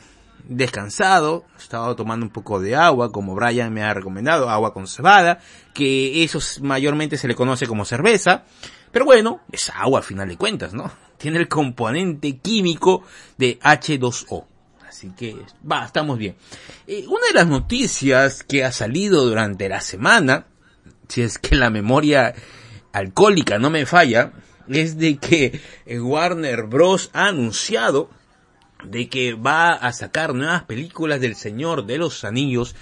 [0.48, 4.86] descansado, he estado tomando un poco de agua, como Brian me ha recomendado, agua con
[4.88, 5.38] cebada,
[5.74, 8.44] que eso es- mayormente se le conoce como cerveza,
[8.90, 10.90] pero bueno, es agua a final de cuentas, ¿no?
[11.18, 13.04] Tiene el componente químico
[13.38, 14.46] de H2O.
[14.88, 15.36] Así que
[15.70, 16.34] va, estamos bien.
[16.88, 20.46] Eh, una de las noticias que ha salido durante la semana,
[21.08, 22.34] si es que la memoria
[22.92, 24.32] alcohólica no me falla,
[24.68, 25.60] es de que
[26.00, 27.10] Warner Bros.
[27.12, 28.10] ha anunciado
[28.84, 32.74] de que va a sacar nuevas películas del Señor de los Anillos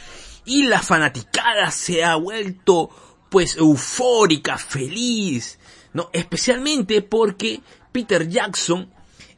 [0.45, 2.91] y la fanaticada se ha vuelto
[3.29, 5.59] pues eufórica, feliz,
[5.93, 6.11] ¿no?
[6.13, 7.61] Especialmente porque
[7.93, 8.91] Peter Jackson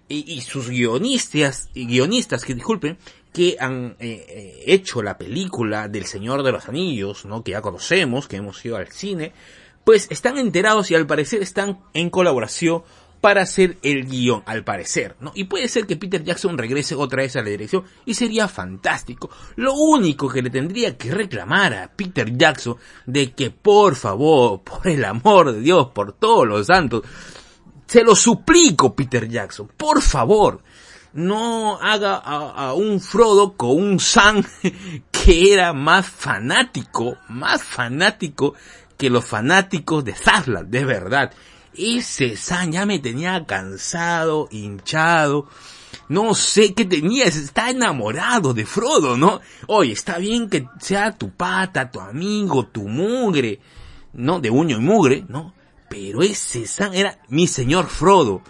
[0.09, 2.99] y, sus guionistas, y guionistas que disculpen,
[3.33, 7.45] que han eh, eh, hecho la película del Señor de los Anillos, ¿no?
[7.45, 9.33] Que ya conocemos, que hemos ido al cine,
[9.85, 12.83] pues están enterados y al parecer están en colaboración
[13.21, 15.33] para hacer el guion, al parecer, ¿no?
[15.35, 19.31] Y puede ser que Peter Jackson regrese otra vez a la dirección y sería fantástico.
[19.57, 24.89] Lo único que le tendría que reclamar a Peter Jackson de que por favor, por
[24.89, 27.03] el amor de Dios, por todos los santos,
[27.87, 30.62] se lo suplico, Peter Jackson, por favor,
[31.12, 34.45] no haga a, un Frodo con un Sam
[35.11, 38.55] que era más fanático, más fanático
[38.97, 41.33] que los fanáticos de Zazla, de verdad.
[41.75, 45.49] Ese Sam ya me tenía cansado, hinchado,
[46.09, 49.41] no sé qué tenía, está enamorado de Frodo, ¿no?
[49.66, 53.61] Oye, está bien que sea tu pata, tu amigo, tu mugre,
[54.12, 54.41] ¿no?
[54.41, 55.55] De uño y mugre, ¿no?
[55.91, 58.43] Pero ese Sam era mi señor Frodo.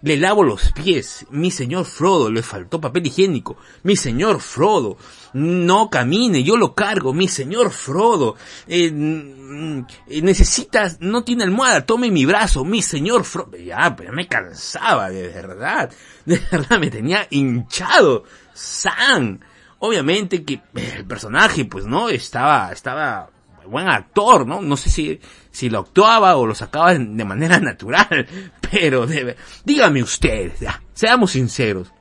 [0.00, 1.26] Le lavo los pies.
[1.28, 3.58] Mi señor Frodo, le faltó papel higiénico.
[3.82, 4.96] Mi señor Frodo,
[5.34, 7.12] no camine, yo lo cargo.
[7.12, 8.36] Mi señor Frodo,
[8.66, 9.84] eh, mm,
[10.22, 12.64] necesitas, no tiene almohada, tome mi brazo.
[12.64, 15.92] Mi señor Frodo, ya, pero me cansaba, de verdad.
[16.24, 18.24] De verdad, me tenía hinchado.
[18.54, 19.40] Sam.
[19.80, 22.08] Obviamente que el personaje, pues, ¿no?
[22.08, 23.28] Estaba, estaba
[23.66, 24.60] buen actor, ¿no?
[24.62, 28.26] No sé si, si lo actuaba o lo sacaba de manera natural,
[28.70, 31.92] pero debe, dígame usted, ya, seamos sinceros.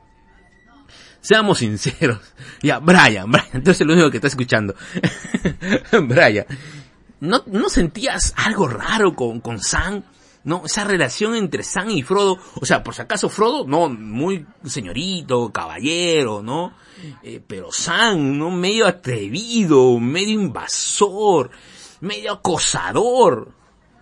[1.21, 2.19] Seamos sinceros.
[2.61, 4.75] Ya, Brian, Brian, entonces el único que está escuchando.
[5.91, 6.45] Brian,
[7.19, 10.03] ¿no, ¿no sentías algo raro con, con Sam?
[10.45, 10.61] ¿No?
[10.63, 12.37] Esa relación entre Sam y Frodo.
[12.61, 16.75] O sea, por si acaso Frodo, no, muy señorito, caballero, ¿no?
[17.23, 18.51] Eh, pero Sam, ¿no?
[18.51, 21.49] Medio atrevido, medio invasor,
[21.99, 23.51] medio acosador,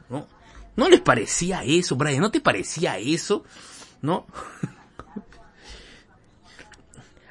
[0.10, 0.28] ¿no?
[0.76, 2.20] ¿No les parecía eso, Brian?
[2.20, 3.46] ¿No te parecía eso?
[4.02, 4.28] ¿No?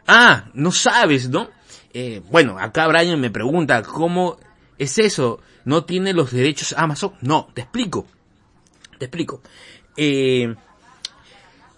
[0.07, 1.51] ah, no sabes, ¿no?
[1.93, 4.39] Eh, bueno, acá Brian me pregunta, ¿cómo
[4.79, 5.41] es eso?
[5.67, 7.13] ¿No tiene los derechos Amazon?
[7.21, 8.07] No, te explico.
[9.03, 9.43] Te explico.
[9.97, 10.55] Eh,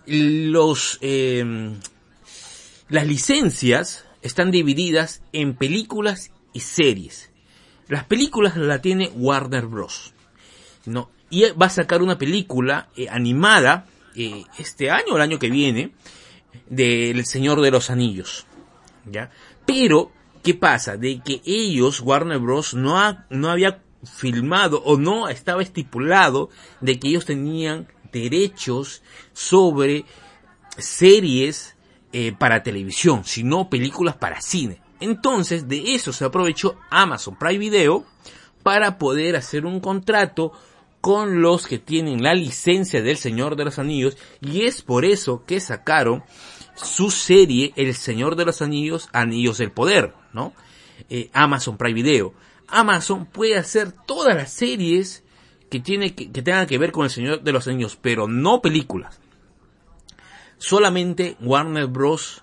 [0.05, 1.73] los, eh,
[2.91, 7.31] las licencias están divididas en películas y series.
[7.89, 10.13] Las películas la tiene Warner Bros.
[10.85, 11.09] ¿no?
[11.31, 15.49] Y va a sacar una película eh, animada eh, este año o el año que
[15.49, 15.93] viene
[16.69, 18.45] del Señor de los Anillos.
[19.11, 19.31] ¿Ya?
[19.65, 20.13] Pero,
[20.43, 20.99] ¿qué pasa?
[20.99, 26.51] De que ellos, Warner Bros., no, ha, no había filmado o no estaba estipulado
[26.81, 29.03] de que ellos tenían derechos
[29.33, 30.05] sobre
[30.79, 31.77] series
[32.13, 34.81] eh, para televisión, sino películas para cine.
[35.01, 38.05] Entonces, de eso se aprovechó Amazon Prime Video
[38.63, 40.53] para poder hacer un contrato
[41.01, 45.45] con los que tienen la licencia del Señor de los Anillos y es por eso
[45.45, 46.25] que sacaron
[46.75, 50.55] su serie El Señor de los Anillos, Anillos del Poder, ¿no?
[51.11, 52.33] Eh, Amazon Prime Video.
[52.69, 55.23] Amazon puede hacer todas las series
[55.71, 59.21] que, tiene que, tengan que ver con El Señor de los Anillos, pero no películas.
[60.59, 62.43] Solamente Warner Bros.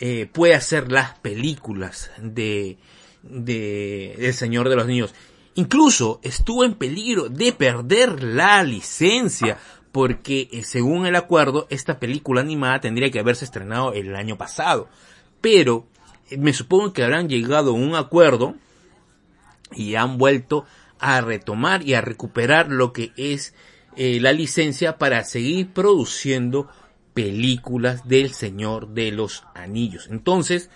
[0.00, 2.78] Eh, puede hacer las películas de,
[3.22, 5.14] de El Señor de los Niños.
[5.54, 9.56] Incluso estuvo en peligro de perder la licencia
[9.92, 14.88] porque eh, según el acuerdo esta película animada tendría que haberse estrenado el año pasado.
[15.40, 15.86] Pero
[16.28, 18.56] eh, me supongo que habrán llegado a un acuerdo
[19.76, 20.64] y han vuelto
[20.98, 23.54] a retomar y a recuperar lo que es
[23.96, 26.68] eh, la licencia para seguir produciendo
[27.14, 30.08] películas del Señor de los Anillos.
[30.10, 30.70] Entonces,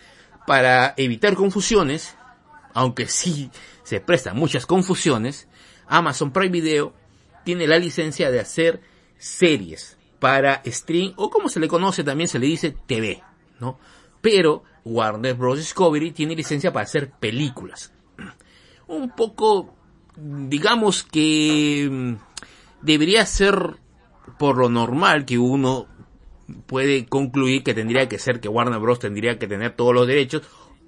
[0.47, 2.17] para evitar confusiones,
[2.75, 3.51] aunque sí
[3.83, 5.49] se prestan muchas confusiones,
[5.89, 6.95] Amazon Prime Video
[7.45, 8.81] tiene la licencia de hacer
[9.19, 13.23] series para stream o como se le conoce también se le dice TV,
[13.61, 13.79] ¿no?
[14.21, 15.59] Pero Warner Bros.
[15.59, 17.93] Discovery tiene licencia para hacer películas.
[18.89, 19.75] Un poco,
[20.17, 22.15] digamos que mm,
[22.83, 23.77] debería ser
[24.39, 25.87] por lo normal que uno
[26.67, 28.99] puede concluir que tendría que ser que Warner Bros.
[28.99, 30.43] tendría que tener todos los derechos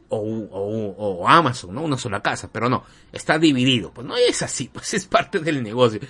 [0.09, 1.83] o, o, Amazon, ¿no?
[1.83, 3.93] Una sola casa, pero no, está dividido.
[3.93, 6.01] Pues no es así, pues es parte del negocio.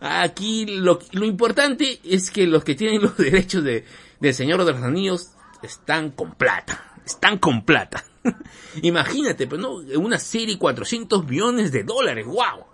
[0.00, 3.84] Aquí lo, lo importante es que los que tienen los derechos de,
[4.20, 5.30] del Señor de los Anillos
[5.62, 8.04] están con plata, están con plata.
[8.82, 12.64] Imagínate, pues no, una serie 400 millones de dólares, wow.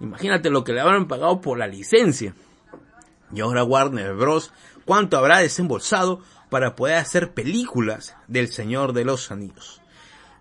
[0.00, 2.34] Imagínate lo que le habrán pagado por la licencia.
[3.34, 4.52] Y ahora Warner Bros.
[4.84, 6.20] ¿Cuánto habrá desembolsado
[6.50, 9.80] para poder hacer películas del Señor de los Anillos?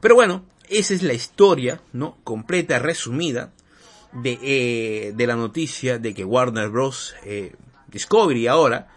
[0.02, 2.18] Pero bueno, esa es la historia, ¿no?
[2.24, 3.54] Completa, resumida,
[4.12, 7.16] de, eh, de la noticia de que Warner Bros.
[7.24, 7.56] Eh,
[7.88, 8.90] Discovery ahora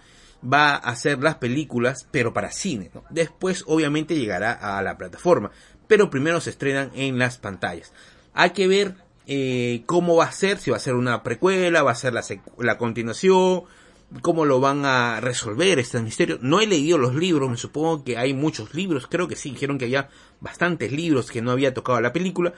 [0.53, 3.05] va a hacer las películas, pero para cine, ¿no?
[3.11, 5.51] Después, obviamente, llegará a la plataforma,
[5.87, 7.93] pero primero se estrenan en las pantallas.
[8.35, 8.95] Hay que ver
[9.27, 12.25] eh, cómo va a ser, si va a ser una precuela, va a ser la,
[12.59, 13.65] la continuación,
[14.23, 16.39] cómo lo van a resolver este misterio.
[16.41, 19.79] No he leído los libros, me supongo que hay muchos libros, creo que sí, dijeron
[19.79, 20.09] que había
[20.41, 22.53] bastantes libros que no había tocado la película.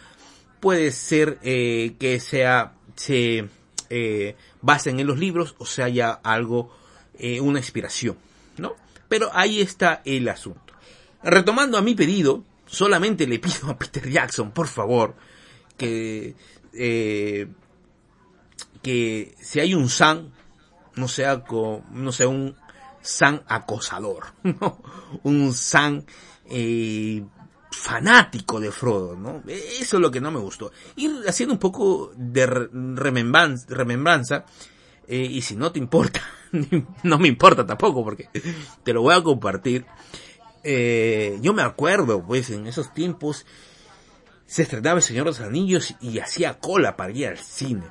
[0.60, 3.48] Puede ser eh, que sea se
[3.90, 6.70] eh, basen en los libros o sea ya algo,
[7.18, 8.16] eh, una inspiración,
[8.56, 8.74] ¿no?
[9.08, 10.74] Pero ahí está el asunto.
[11.22, 15.14] Retomando a mi pedido, solamente le pido a Peter Jackson, por favor,
[15.76, 16.34] que
[16.72, 17.48] eh,
[18.82, 20.32] que si hay un San
[20.96, 22.56] no sea con, no sea un
[23.00, 24.82] San acosador, ¿no?
[25.22, 26.04] un San
[26.46, 27.24] eh,
[27.70, 29.42] fanático de Frodo, ¿no?
[29.46, 30.72] Eso es lo que no me gustó.
[30.96, 34.44] Ir haciendo un poco de remembranza, remembranza
[35.08, 36.20] eh, y si no te importa,
[37.02, 38.28] no me importa tampoco porque
[38.84, 39.86] te lo voy a compartir.
[40.62, 43.46] Eh, yo me acuerdo, pues, en esos tiempos
[44.46, 47.84] se estrenaba El Señor de los Anillos y hacía cola para ir al cine.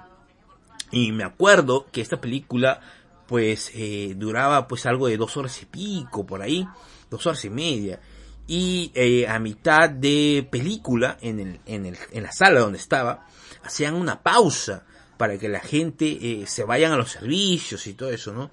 [0.91, 2.81] Y me acuerdo que esta película
[3.27, 6.65] pues eh, duraba pues algo de dos horas y pico por ahí,
[7.09, 7.99] dos horas y media.
[8.47, 13.25] y eh, a mitad de película en, el, en, el, en la sala donde estaba
[13.63, 14.85] hacían una pausa
[15.17, 18.51] para que la gente eh, se vayan a los servicios y todo eso, ¿no?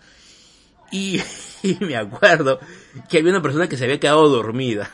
[0.91, 1.21] Y,
[1.63, 2.61] y me acuerdo
[3.09, 4.91] que había una persona que se había quedado dormida.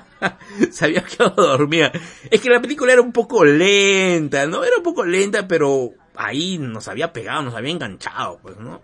[0.70, 1.92] se había quedado dormida.
[2.30, 4.64] Es que la película era un poco lenta, ¿no?
[4.64, 8.82] Era un poco lenta, pero ahí nos había pegado, nos había enganchado, pues, ¿no?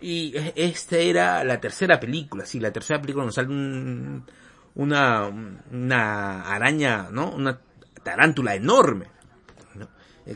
[0.00, 4.24] Y e- esta era la tercera película, sí, la tercera película nos sale un-
[4.74, 5.30] una,
[5.72, 7.30] una araña, ¿no?
[7.30, 7.58] Una
[8.02, 9.15] tarántula enorme, ¿no?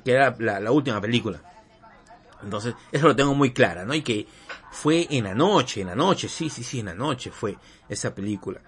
[0.05, 1.41] Que era la, última película.
[2.43, 3.95] Entonces, eso lo tengo muy clara, ¿no?
[3.95, 4.27] Y que
[4.71, 7.57] fue en la noche, en la noche, sí, sí, sí, en la noche fue
[7.89, 8.61] esa película.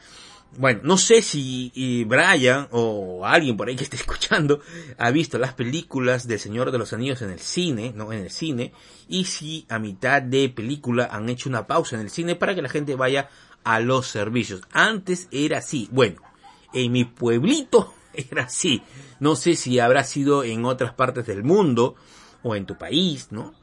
[0.58, 4.60] Bueno, no sé si Brian o alguien por ahí que esté escuchando
[4.98, 8.12] ha visto las películas del Señor de los Anillos en el cine, ¿no?
[8.12, 8.72] En el cine.
[9.08, 12.62] Y si a mitad de película han hecho una pausa en el cine para que
[12.62, 13.30] la gente vaya
[13.64, 14.62] a los servicios.
[14.72, 15.88] Antes era así.
[15.90, 16.20] Bueno,
[16.74, 18.82] en mi pueblito era así.
[19.20, 21.96] No sé si habrá sido en otras partes del mundo
[22.42, 23.54] o en tu país, ¿no?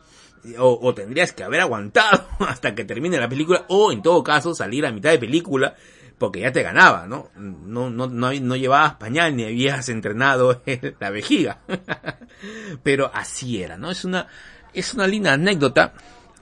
[0.57, 4.85] O, tendrías que haber aguantado hasta que termine la película o en todo caso salir
[4.85, 5.75] a mitad de película
[6.17, 7.29] porque ya te ganaba, ¿no?
[7.35, 11.61] No, no, no, no llevabas pañal ni habías entrenado en la vejiga.
[12.83, 13.89] Pero así era, ¿no?
[13.89, 14.27] Es una,
[14.73, 15.93] es una linda anécdota.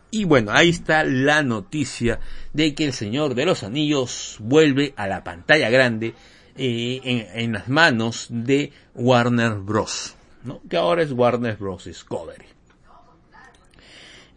[0.10, 2.20] Y bueno, ahí está la noticia
[2.54, 6.16] de que el Señor de los Anillos vuelve a la pantalla grande
[6.58, 10.16] eh, en, las manos de Warner Bros.
[10.44, 10.62] ¿no?
[10.70, 11.86] Que ahora es Warner Bros.
[11.86, 12.46] Discovery.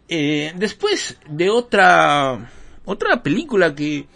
[0.07, 2.49] Eh, después de otra
[2.85, 4.07] otra película que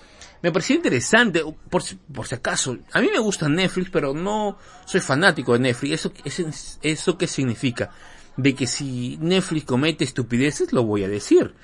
[0.42, 1.82] me pareció interesante, por,
[2.14, 5.94] por si acaso, a mí me gusta Netflix, pero no soy fanático de Netflix.
[5.94, 6.44] ¿Eso, eso,
[6.82, 7.92] eso qué significa?
[8.38, 11.56] De que si Netflix comete estupideces, lo voy a decir.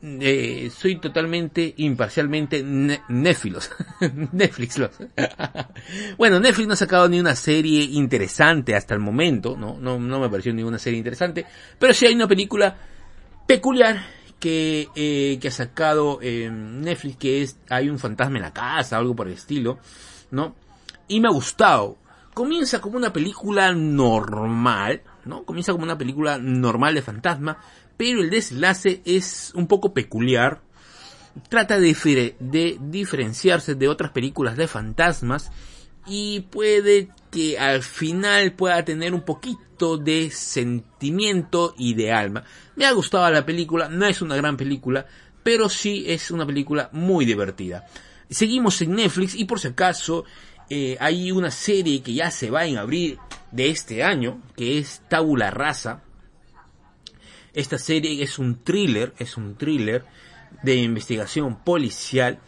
[0.00, 3.02] Eh, soy totalmente imparcialmente ne-.
[3.08, 3.64] Netflix
[4.78, 4.98] los.
[6.18, 9.76] bueno, Netflix no ha sacado ni una serie interesante hasta el momento, ¿no?
[9.78, 11.44] No, no me pareció ninguna serie interesante,
[11.78, 12.76] pero sí hay una película
[13.46, 18.52] peculiar que, eh, que ha sacado eh, Netflix, que es Hay un fantasma en la
[18.52, 19.78] casa, algo por el estilo,
[20.30, 20.54] ¿no?
[21.08, 21.96] Y me ha gustado.
[22.34, 25.44] Comienza como una película normal, ¿no?
[25.44, 27.58] Comienza como una película normal de fantasma,
[27.98, 30.62] pero el desenlace es un poco peculiar.
[31.50, 35.52] Trata de, difere- de diferenciarse de otras películas de fantasmas
[36.06, 42.44] y puede que al final pueda tener un poquito de sentimiento y de alma.
[42.74, 45.06] Me ha gustado la película, no es una gran película,
[45.42, 47.86] pero sí es una película muy divertida.
[48.30, 50.24] Seguimos en Netflix y por si acaso
[50.70, 53.18] eh, hay una serie que ya se va en abril
[53.52, 56.02] de este año, que es Tabula Rasa.
[57.58, 60.04] Esta serie es un thriller, es un thriller
[60.62, 62.38] de investigación policial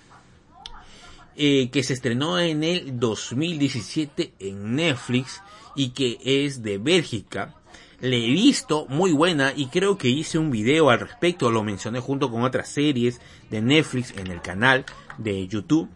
[1.34, 5.42] eh, que se estrenó en el 2017 en Netflix
[5.74, 7.56] y que es de Bélgica.
[7.98, 11.98] Le he visto muy buena y creo que hice un video al respecto, lo mencioné
[11.98, 14.84] junto con otras series de Netflix en el canal
[15.18, 15.88] de YouTube.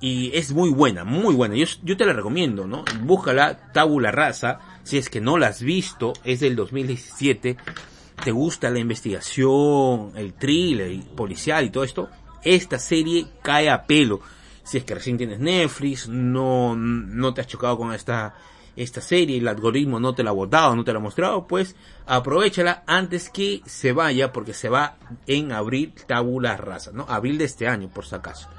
[0.00, 1.54] Y es muy buena, muy buena.
[1.54, 2.86] Yo, yo te la recomiendo, ¿no?
[3.02, 7.58] Búscala, Tabula Rasa, si es que no la has visto, es del 2017.
[8.28, 12.10] Te gusta la investigación, el thriller policial y todo esto,
[12.44, 14.20] esta serie cae a pelo.
[14.64, 18.34] Si es que recién tienes Netflix, no, no te has chocado con esta,
[18.76, 21.74] esta serie, el algoritmo no te la ha botado, no te la ha mostrado, pues
[22.04, 27.06] aprovechala antes que se vaya, porque se va en abril Tabula Rasa, ¿no?
[27.08, 28.50] Abril de este año, por si acaso.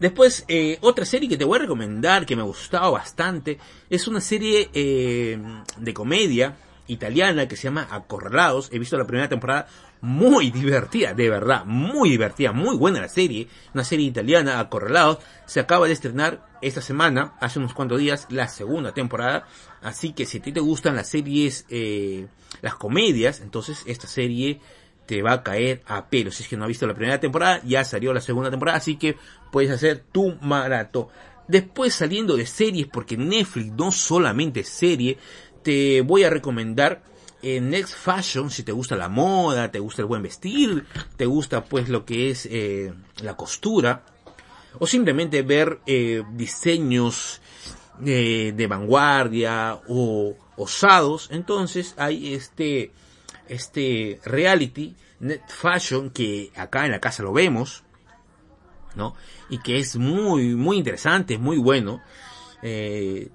[0.00, 3.58] Después, eh, otra serie que te voy a recomendar, que me ha gustado bastante,
[3.90, 5.38] es una serie eh,
[5.76, 8.70] de comedia italiana que se llama Acorralados.
[8.72, 9.68] He visto la primera temporada
[10.00, 13.48] muy divertida, de verdad, muy divertida, muy buena la serie.
[13.74, 15.18] Una serie italiana, Acorralados.
[15.44, 19.46] Se acaba de estrenar esta semana, hace unos cuantos días, la segunda temporada.
[19.82, 22.26] Así que si a ti te gustan las series, eh,
[22.62, 24.60] las comedias, entonces esta serie
[25.10, 26.30] te va a caer a pelo.
[26.30, 28.94] Si es que no has visto la primera temporada, ya salió la segunda temporada, así
[28.94, 29.16] que
[29.50, 31.08] puedes hacer tu maratón.
[31.48, 35.18] Después saliendo de series, porque Netflix no solamente serie,
[35.64, 37.02] te voy a recomendar
[37.42, 40.86] eh, Next Fashion, si te gusta la moda, te gusta el buen vestir,
[41.16, 44.04] te gusta pues lo que es eh, la costura,
[44.78, 47.40] o simplemente ver eh, diseños
[48.06, 52.92] eh, de vanguardia o osados, entonces hay este
[53.50, 57.82] este reality net fashion que acá en la casa lo vemos,
[58.94, 59.14] ¿no?
[59.48, 62.00] Y que es muy muy interesante, es muy bueno.
[62.62, 63.28] Eh,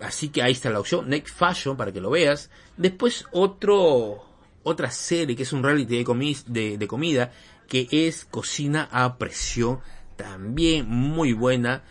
[0.00, 2.50] así que ahí está la opción net fashion para que lo veas.
[2.76, 4.24] Después otro
[4.62, 7.32] otra serie que es un reality de, comi de, de comida
[7.68, 9.80] que es Cocina a Presión,
[10.16, 11.84] también muy buena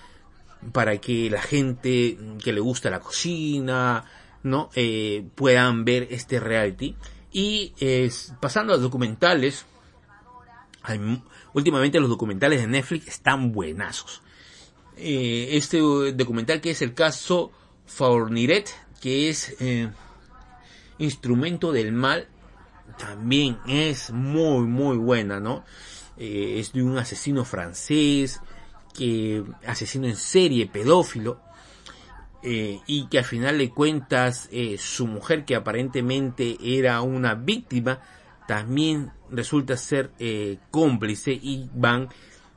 [0.73, 4.05] para que la gente que le gusta la cocina,
[4.43, 4.69] ¿no?
[4.75, 6.95] Eh, puedan ver este reality.
[7.31, 9.65] Y eh, pasando a documentales,
[10.81, 10.99] hay
[11.53, 14.21] últimamente los documentales de Netflix están buenazos.
[14.97, 15.79] Eh, este
[16.13, 17.51] documental que es el caso
[17.85, 18.69] Fourniret,
[19.01, 19.89] que es eh,
[20.97, 22.27] Instrumento del Mal,
[22.97, 25.63] también es muy muy buena, ¿no?
[26.17, 28.41] Eh, es de un asesino francés,
[28.93, 31.39] que asesino en serie, pedófilo,
[32.43, 37.99] eh, y que al final de cuentas eh, su mujer que aparentemente era una víctima
[38.47, 42.09] también resulta ser eh, cómplice y van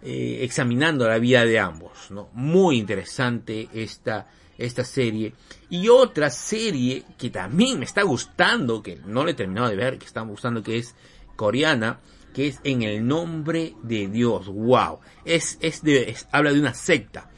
[0.02, 4.28] eh, examinando la vida de ambos no muy interesante esta
[4.58, 5.34] esta serie.
[5.70, 9.98] Y otra serie que también me está gustando que no le he terminado de ver
[9.98, 10.94] que está gustando que es
[11.36, 11.98] coreana
[12.32, 14.46] que es en el nombre de Dios.
[14.46, 17.28] Wow es es de es- habla de una secta.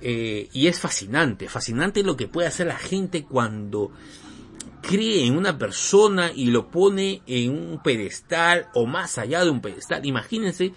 [0.00, 3.90] Eh, y es fascinante, fascinante lo que puede hacer la gente cuando
[4.80, 9.60] cree en una persona y lo pone en un pedestal o más allá de un
[9.60, 10.06] pedestal.
[10.06, 10.72] Imagínense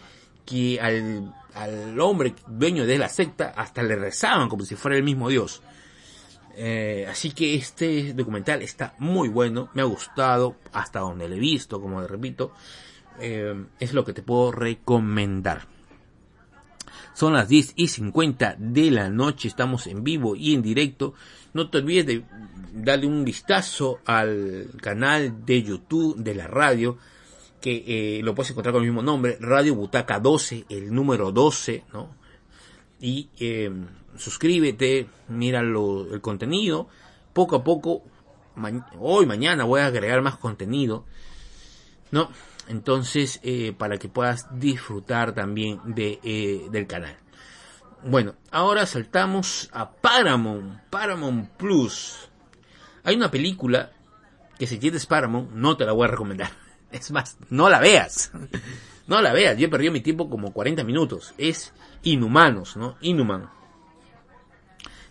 [0.45, 5.03] que al, al hombre dueño de la secta hasta le rezaban como si fuera el
[5.03, 5.61] mismo Dios.
[6.55, 11.39] Eh, así que este documental está muy bueno, me ha gustado hasta donde lo he
[11.39, 12.51] visto, como repito,
[13.19, 15.67] eh, es lo que te puedo recomendar.
[17.13, 21.13] Son las 10 y 50 de la noche, estamos en vivo y en directo.
[21.53, 22.23] No te olvides de
[22.73, 26.97] darle un vistazo al canal de YouTube de la radio,
[27.59, 27.83] que
[28.17, 32.15] eh, lo puedes encontrar con el mismo nombre, Radio Butaca 12, el número 12, ¿no?
[32.99, 33.71] Y eh,
[34.17, 36.87] suscríbete, mira lo- el contenido.
[37.33, 38.03] Poco a poco,
[38.55, 41.05] ma- hoy, mañana voy a agregar más contenido.
[42.11, 42.29] ¿no?
[42.71, 47.17] Entonces, eh, para que puedas disfrutar también de, eh, del canal.
[48.01, 52.29] Bueno, ahora saltamos a Paramount, Paramount Plus.
[53.03, 53.91] Hay una película
[54.57, 56.49] que si tienes Paramount, no te la voy a recomendar.
[56.91, 58.31] Es más, no la veas.
[59.07, 61.33] No la veas, yo he perdido mi tiempo como 40 minutos.
[61.37, 62.95] Es Inhumanos, ¿no?
[63.01, 63.49] Inhuman.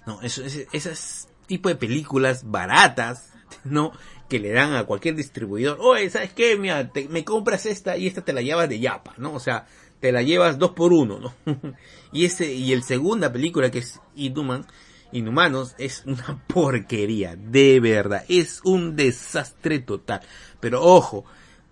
[0.07, 3.35] No, eso, ese, esas tipo de películas baratas,
[3.65, 3.93] ¿no?
[4.31, 5.77] Que le dan a cualquier distribuidor.
[5.81, 6.57] Oye, ¿sabes qué?
[6.57, 9.35] Mira, te- me compras esta y esta te la llevas de yapa, ¿no?
[9.35, 9.67] O sea,
[10.01, 11.35] te la llevas dos por uno, ¿no?
[12.13, 14.65] y ese, y el segunda película que es Inhuman,
[15.13, 18.25] Inhumanos es una porquería, de verdad.
[18.29, 20.21] Es un desastre total.
[20.61, 21.25] Pero ojo,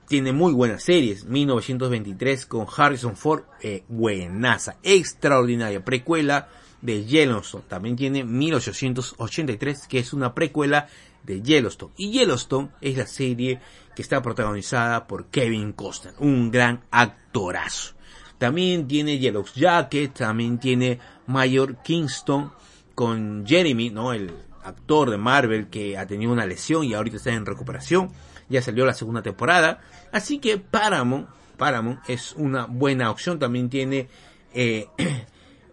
[0.09, 1.25] tiene muy buenas series.
[1.27, 5.85] 1923 con Harrison Ford, eh, buenaza, extraordinaria.
[5.85, 6.49] Precuela
[6.83, 7.65] de Yellowstone.
[7.69, 10.89] También tiene 1883, que es una precuela
[11.23, 11.93] de Yellowstone.
[11.97, 13.61] Y Yellowstone es la serie
[13.95, 17.95] que está protagonizada por Kevin Costner, un gran actorazo.
[18.39, 22.53] También tiene Yellow Jacket, también tiene Mayor Kingston
[22.95, 24.13] con Jeremy, ¿no?
[24.13, 28.13] El actor de Marvel que ha tenido una lesión y ahorita está en recuperación.
[28.49, 29.81] Ya salió la segunda temporada.
[30.13, 33.39] Así que Paramount, Paramount es una buena opción.
[33.39, 34.09] También tiene
[34.55, 34.87] eh,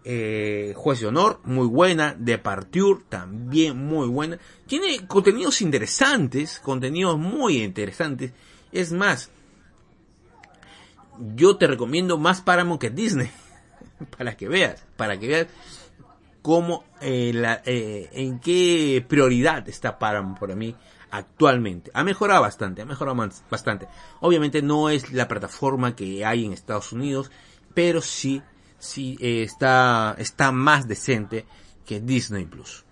[0.08, 2.14] eh, Juez de Honor, muy buena.
[2.16, 4.38] Departure, también muy buena.
[4.66, 8.32] Tiene contenidos interesantes, contenidos muy interesantes.
[8.70, 9.30] Es más,
[11.34, 13.30] yo te recomiendo más Paramount que Disney.
[14.16, 15.46] para que veas, para que veas
[16.40, 20.76] cómo, eh, la, eh, en qué prioridad está Paramount para mí
[21.10, 21.90] actualmente.
[21.94, 23.88] Ha mejorado bastante, ha mejorado bastante.
[24.20, 27.32] Obviamente no es la plataforma que hay en Estados Unidos,
[27.74, 28.40] pero sí,
[28.86, 31.44] sí eh, está, está más decente
[31.84, 32.84] que Disney Plus.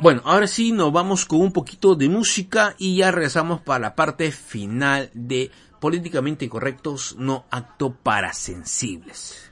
[0.00, 3.94] Bueno, ahora sí nos vamos con un poquito de música y ya regresamos para la
[3.94, 9.50] parte final de Políticamente Correctos, no acto para sensibles.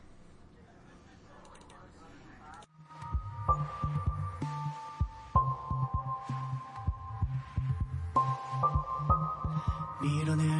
[10.00, 10.57] 밀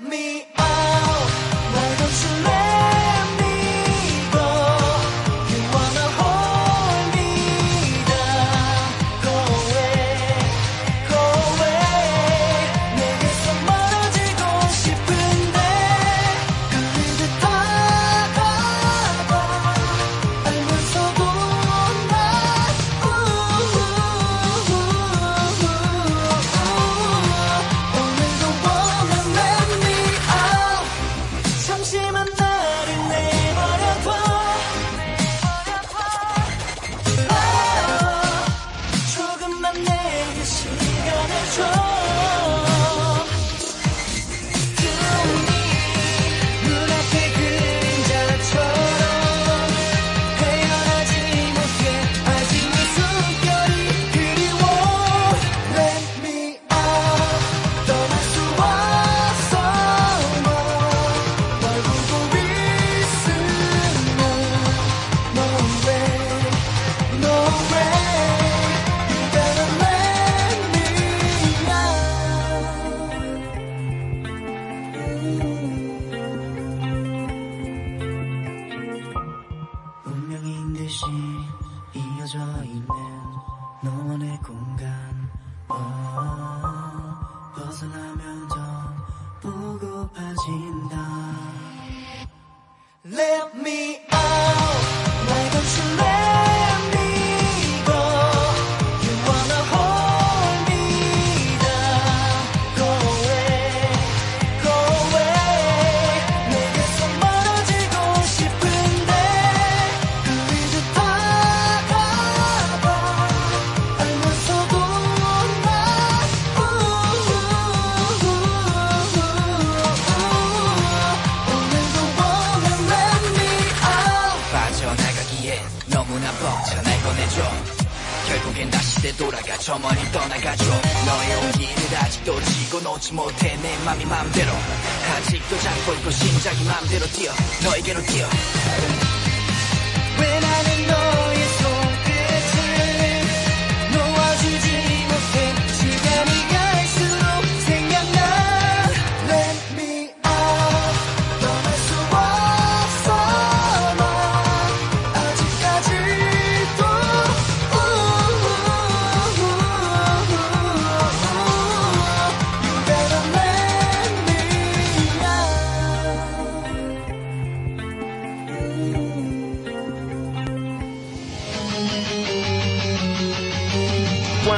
[0.00, 0.49] me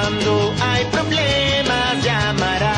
[0.03, 2.75] Cuando hay problemas llamarás.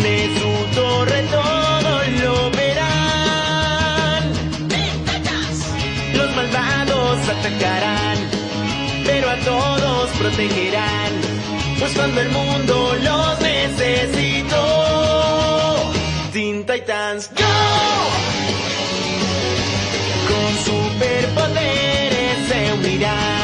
[0.00, 4.22] De su torre todo lo verán.
[6.14, 8.18] Los malvados atacarán,
[9.04, 11.12] pero a todos protegerán.
[11.80, 14.64] Pues cuando el mundo los necesitó,
[16.32, 17.42] Teen Titans Go!
[20.28, 23.37] Con superpoderes se unirán.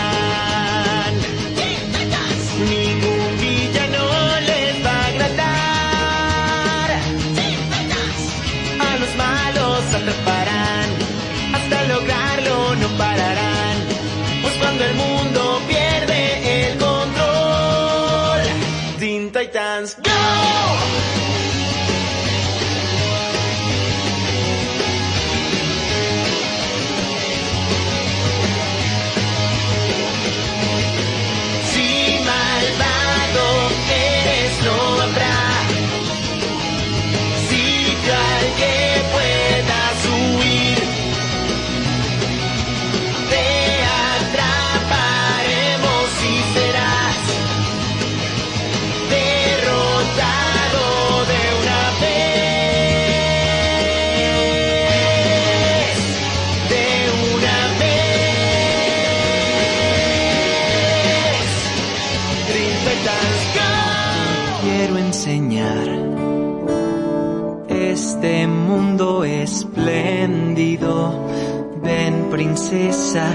[72.74, 73.30] Deja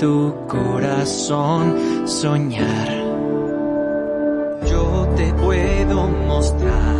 [0.00, 2.88] tu corazón soñar.
[4.68, 6.96] Yo te puedo mostrar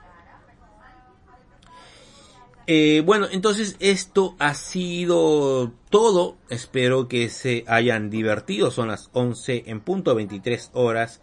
[2.66, 6.36] Eh, bueno, entonces esto ha sido todo.
[6.48, 8.70] Espero que se hayan divertido.
[8.70, 11.20] Son las 11 en punto, 23 horas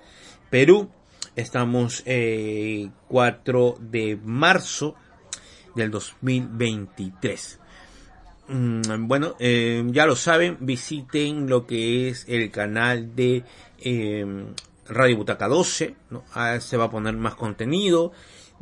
[0.50, 0.90] Perú.
[1.36, 4.96] Estamos eh, 4 de marzo
[5.76, 7.60] del 2023.
[8.50, 13.44] Mm, Bueno, eh, ya lo saben, visiten lo que es el canal de
[13.80, 14.26] eh,
[14.88, 16.24] Radio Butaca 12, ¿no?
[16.34, 18.12] Ah, se va a poner más contenido.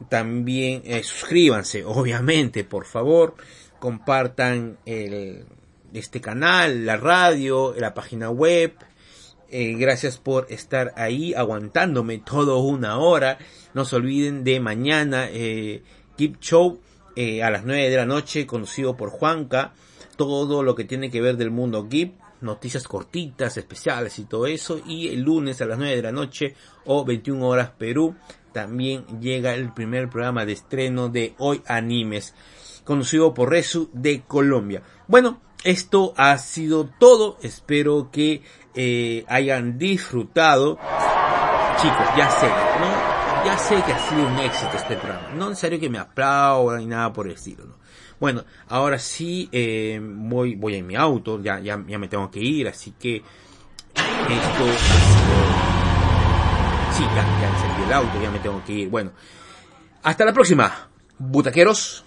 [0.10, 3.36] También eh, suscríbanse, obviamente, por favor.
[3.80, 5.46] Compartan el,
[5.94, 8.74] este canal, la radio, la página web.
[9.50, 13.38] Eh, gracias por estar ahí aguantándome todo una hora.
[13.74, 15.84] No se olviden de mañana eh,
[16.18, 16.80] Keep Show
[17.16, 19.74] eh, a las 9 de la noche, conducido por Juanca.
[20.18, 24.82] Todo lo que tiene que ver del mundo Keep, noticias cortitas, especiales y todo eso.
[24.86, 28.16] Y el lunes a las 9 de la noche o 21 horas Perú,
[28.58, 32.34] también llega el primer programa de estreno de Hoy Animes,
[32.86, 34.82] conducido por Resu de Colombia.
[35.08, 37.38] Bueno, esto ha sido todo.
[37.44, 38.42] Espero que
[38.74, 40.80] eh, hayan disfrutado.
[41.80, 43.46] Chicos, ya sé, ¿no?
[43.46, 45.30] Ya sé que ha sido un éxito este programa.
[45.36, 47.76] No es necesario que me aplaudan ni nada por el estilo, ¿no?
[48.20, 52.40] Bueno, ahora sí eh, voy, voy en mi auto, ya, ya, ya me tengo que
[52.40, 55.67] ir, así que esto ha sido...
[56.98, 58.90] Sí, ya, ya encendí el auto, ya me tengo que ir.
[58.90, 59.12] Bueno,
[60.02, 60.90] hasta la próxima,
[61.20, 62.04] butaqueros.